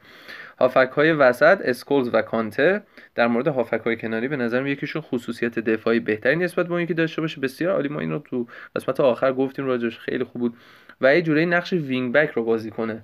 هافک 0.60 0.90
های 0.96 1.12
وسط 1.12 1.60
اسکولز 1.64 2.10
و 2.12 2.22
کانته 2.22 2.82
در 3.14 3.26
مورد 3.26 3.48
هافک 3.48 3.80
های 3.80 3.96
کناری 3.96 4.28
به 4.28 4.36
نظرم 4.36 4.66
یکیشون 4.66 5.02
خصوصیت 5.02 5.58
دفاعی 5.58 6.00
بهتری 6.00 6.36
نسبت 6.36 6.66
به 6.66 6.72
اون 6.72 6.82
یکی 6.82 6.94
داشته 6.94 7.20
باشه. 7.20 7.40
بسیار 7.40 7.72
عالی. 7.72 7.88
ما 7.88 8.00
این 8.00 8.10
رو 8.10 8.18
تو 8.18 8.46
قسمت 8.76 9.00
آخر 9.00 9.32
گفتیم 9.32 9.66
راجعش 9.66 9.98
خیلی 9.98 10.24
خوب 10.24 10.40
بود. 10.40 10.56
و 11.00 11.14
یه 11.14 11.22
جوری 11.22 11.46
نقش 11.46 11.72
wing 11.72 12.12
back 12.12 12.30
رو 12.30 12.44
بازی 12.44 12.70
کنه. 12.70 13.02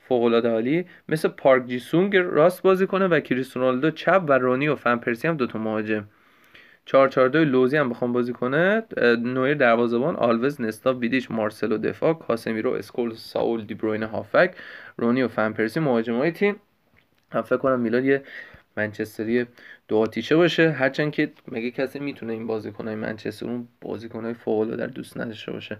فوق 0.00 0.22
العاده 0.22 0.48
عالی. 0.48 0.86
مثل 1.08 1.28
پارک 1.28 1.66
جی 1.66 1.78
سونگ 1.78 2.16
راست 2.16 2.62
بازی 2.62 2.86
کنه 2.86 3.06
و 3.06 3.20
کریستیانو 3.20 3.90
چپ 3.90 4.22
و 4.28 4.32
رونی 4.32 4.68
و 4.68 4.76
فن 4.76 4.96
پرسی 4.96 5.28
هم 5.28 5.36
دوتا 5.36 5.58
مهاجم. 5.58 6.04
442 6.86 7.44
لوزی 7.44 7.76
هم 7.76 7.88
بخوام 7.88 8.12
بازی 8.12 8.32
کنه. 8.32 8.82
نویر 9.18 9.54
دروازه‌بان 9.54 10.16
آلوز 10.16 10.60
نستا 10.60 10.92
ویدیچ 10.92 11.30
مارسلو 11.30 11.78
دفاع 11.78 12.14
کاسمیرو 12.14 12.72
اسکولز 12.72 13.14
ساول 13.14 13.64
دیبروین 13.64 14.02
هافبک 14.02 14.54
رونی 14.96 15.22
و 15.22 15.28
فن 15.28 15.52
پرسی 15.52 15.80
مهاجمای 15.80 16.30
تیم. 16.30 16.56
هم 17.32 17.42
فکر 17.42 17.56
کنم 17.56 17.80
میلاد 17.80 18.04
یه 18.04 18.22
منچستری 18.76 19.46
دو 19.88 19.96
آتیشه 19.96 20.36
باشه. 20.36 20.70
هرچند 20.70 21.12
که 21.12 21.32
مگه 21.48 21.70
کسی 21.70 21.98
می‌تونه 21.98 22.32
این 22.32 22.46
بازیکنای 22.46 22.94
منچستر 22.94 23.46
اون 23.46 23.68
بازیکنای 23.80 24.34
فوق 24.34 24.74
در 24.74 24.86
دوست 24.86 25.18
نداشته 25.20 25.52
باشه. 25.52 25.78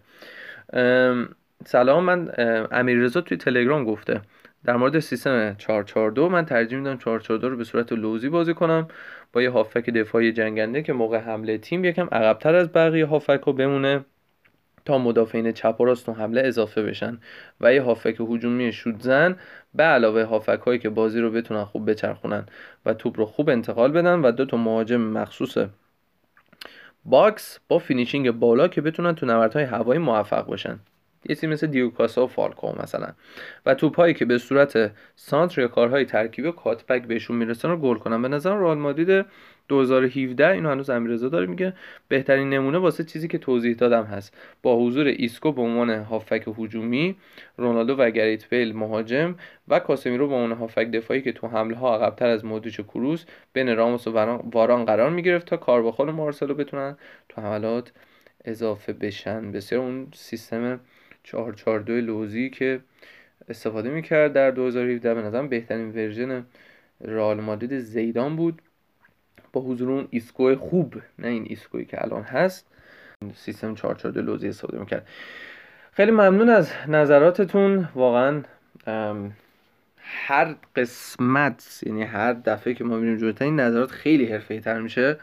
سلام 1.66 2.04
من 2.04 2.30
امیررضا 2.72 3.20
توی 3.20 3.36
تلگرام 3.36 3.84
گفته. 3.84 4.20
در 4.66 4.76
مورد 4.76 4.98
سیستم 4.98 5.54
442 5.54 6.28
من 6.28 6.44
ترجیح 6.44 6.78
میدم 6.78 6.96
442 6.96 7.48
رو 7.48 7.56
به 7.56 7.64
صورت 7.64 7.92
لوزی 7.92 8.28
بازی 8.28 8.54
کنم. 8.54 8.88
با 9.32 9.42
یه 9.42 9.50
هافک 9.50 9.90
دفاعی 9.90 10.32
جنگنده 10.32 10.82
که 10.82 10.92
موقع 10.92 11.18
حمله 11.18 11.58
تیم 11.58 11.84
یکم 11.84 12.08
عقبتر 12.12 12.54
از 12.54 12.72
بقیه 12.72 13.06
هافک 13.06 13.40
رو 13.46 13.52
بمونه 13.52 14.04
تا 14.84 14.98
مدافعین 14.98 15.52
چپ 15.52 15.76
و 15.80 15.84
راست 15.84 16.08
حمله 16.08 16.42
اضافه 16.44 16.82
بشن 16.82 17.18
و 17.60 17.74
یه 17.74 17.82
هافک 17.82 18.16
هجومی 18.20 18.72
شود 18.72 19.02
زن 19.02 19.36
به 19.74 19.82
علاوه 19.82 20.22
هافک 20.22 20.60
هایی 20.66 20.78
که 20.78 20.88
بازی 20.88 21.20
رو 21.20 21.30
بتونن 21.30 21.64
خوب 21.64 21.90
بچرخونن 21.90 22.46
و 22.86 22.94
توپ 22.94 23.18
رو 23.18 23.26
خوب 23.26 23.48
انتقال 23.50 23.92
بدن 23.92 24.20
و 24.20 24.32
دو 24.32 24.44
تا 24.44 24.56
مهاجم 24.56 25.00
مخصوص 25.00 25.56
box 27.04 27.58
با 27.68 27.78
finishing 27.78 28.30
بالا 28.30 28.68
که 28.68 28.80
بتونن 28.80 29.14
تو 29.14 29.26
نبردهای 29.26 29.64
هوایی 29.64 30.00
موفق 30.00 30.46
باشن 30.46 30.78
یه 31.28 31.34
تیم 31.34 31.50
مثل 31.50 31.66
دیگو 31.66 31.95
کاستا 31.95 32.24
و 32.24 32.26
فالکائو 32.26 32.82
مثلا. 32.82 33.08
و 33.66 33.74
توپایی 33.74 34.14
که 34.14 34.24
به 34.24 34.38
صورت 34.38 34.90
سانتر 35.16 35.60
یا 35.60 35.68
کارهای 35.68 36.04
ترکیبی 36.04 36.48
و 36.48 36.52
cutback 36.52 37.02
بهشون 37.02 37.36
می‌رسن 37.36 37.68
رو 37.68 37.76
گل 37.76 37.96
کنن. 37.96 38.22
به 38.22 38.28
نظر 38.28 38.54
رئال 38.56 38.78
مادرید 38.78 39.26
2017 39.68 40.50
اینو 40.50 40.70
هنوز 40.70 40.90
امیررضا 40.90 41.28
داره 41.28 41.46
میگه 41.46 41.72
بهترین 42.08 42.50
نمونه 42.50 42.78
واسه 42.78 43.04
چیزی 43.04 43.28
که 43.28 43.38
توضیح 43.38 43.74
دادم 43.74 44.04
هست. 44.04 44.36
با 44.62 44.76
حضور 44.76 45.06
ایسکو 45.06 45.52
به 45.52 45.62
عنوان 45.62 45.90
هافبک 45.90 46.48
هجومی 46.58 47.16
رونالدو 47.56 47.94
و 47.96 48.10
گرت 48.10 48.48
بیل 48.48 48.76
مهاجم 48.76 49.34
و 49.68 49.78
کاسمیرو 49.78 50.28
به 50.28 50.34
عنوان 50.34 50.58
هافبک 50.58 50.90
دفاعی 50.90 51.22
که 51.22 51.32
تو 51.32 51.48
حمله 51.48 51.76
ها 51.76 51.94
عقبتر 51.94 52.28
از 52.28 52.44
مودریچ 52.44 52.80
و 52.80 52.82
کروس 52.82 53.24
بین 53.52 53.76
راموس 53.76 54.06
و 54.06 54.10
واران 54.52 54.84
قرار 54.84 55.10
می‌گرفت 55.10 55.46
تا 55.46 55.56
کارواخال 55.56 56.08
و 56.08 56.12
مارسلو 56.12 56.54
بتونن 56.54 56.96
تو 57.28 57.42
حملات 57.42 57.92
اضافه 58.44 58.92
بشن. 58.92 59.52
بسیار 59.52 59.82
اون 59.82 60.06
سیستم 60.14 60.80
442 61.26 62.00
لوزی 62.00 62.50
که 62.50 62.80
استفاده 63.48 63.90
می‌کرد 63.90 64.32
در 64.32 64.50
2017 64.50 65.14
به 65.14 65.22
نظرم 65.22 65.48
بهترین 65.48 65.90
version 65.90 66.44
رئال 67.00 67.40
مادرید 67.40 67.78
زیدان 67.78 68.36
بود. 68.36 68.62
با 69.52 69.60
حضور 69.60 69.90
اون 69.90 70.08
ایسکو 70.10 70.54
خوب 70.54 70.94
نه 71.18 71.28
این 71.28 71.46
ایسکویی 71.48 71.84
که 71.84 72.04
الان 72.04 72.22
هست 72.22 72.66
سیستم 73.34 73.74
442 73.74 74.22
لوزی 74.22 74.48
استفاده 74.48 74.78
می‌کرد. 74.78 75.08
خیلی 75.92 76.10
ممنون 76.10 76.48
از 76.48 76.72
نظراتتون. 76.88 77.88
واقعا 77.94 78.42
هر 79.98 80.54
قسمت 80.76 81.80
یعنی 81.86 82.02
هر 82.02 82.32
دفعه 82.32 82.74
که 82.74 82.84
ما 82.84 82.96
میریم 82.96 83.16
جلوتر 83.16 83.44
این 83.44 83.60
نظرات 83.60 83.90
خیلی 83.90 84.26
حرفه‌ای 84.26 84.60
تر 84.60 84.80
میشه 84.80 85.16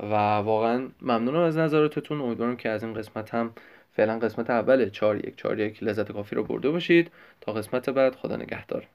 و 0.00 0.14
واقعا 0.14 0.88
ممنونم 1.02 1.40
از 1.40 1.58
نظراتتون. 1.58 2.20
امیدوارم 2.20 2.56
که 2.56 2.68
از 2.68 2.84
این 2.84 2.94
قسمت 2.94 3.34
هم 3.34 3.52
فعلا 3.96 4.18
قسمت 4.18 4.50
اول 4.50 4.90
4 4.90 5.16
1 5.26 5.36
4 5.36 5.58
1 5.60 5.82
لذت 5.82 6.12
کافی 6.12 6.34
رو 6.36 6.44
برده 6.44 6.70
باشید. 6.70 7.10
تا 7.40 7.52
قسمت 7.52 7.90
بعد 7.90 8.14
خدا 8.14 8.36
نگهدار. 8.36 8.88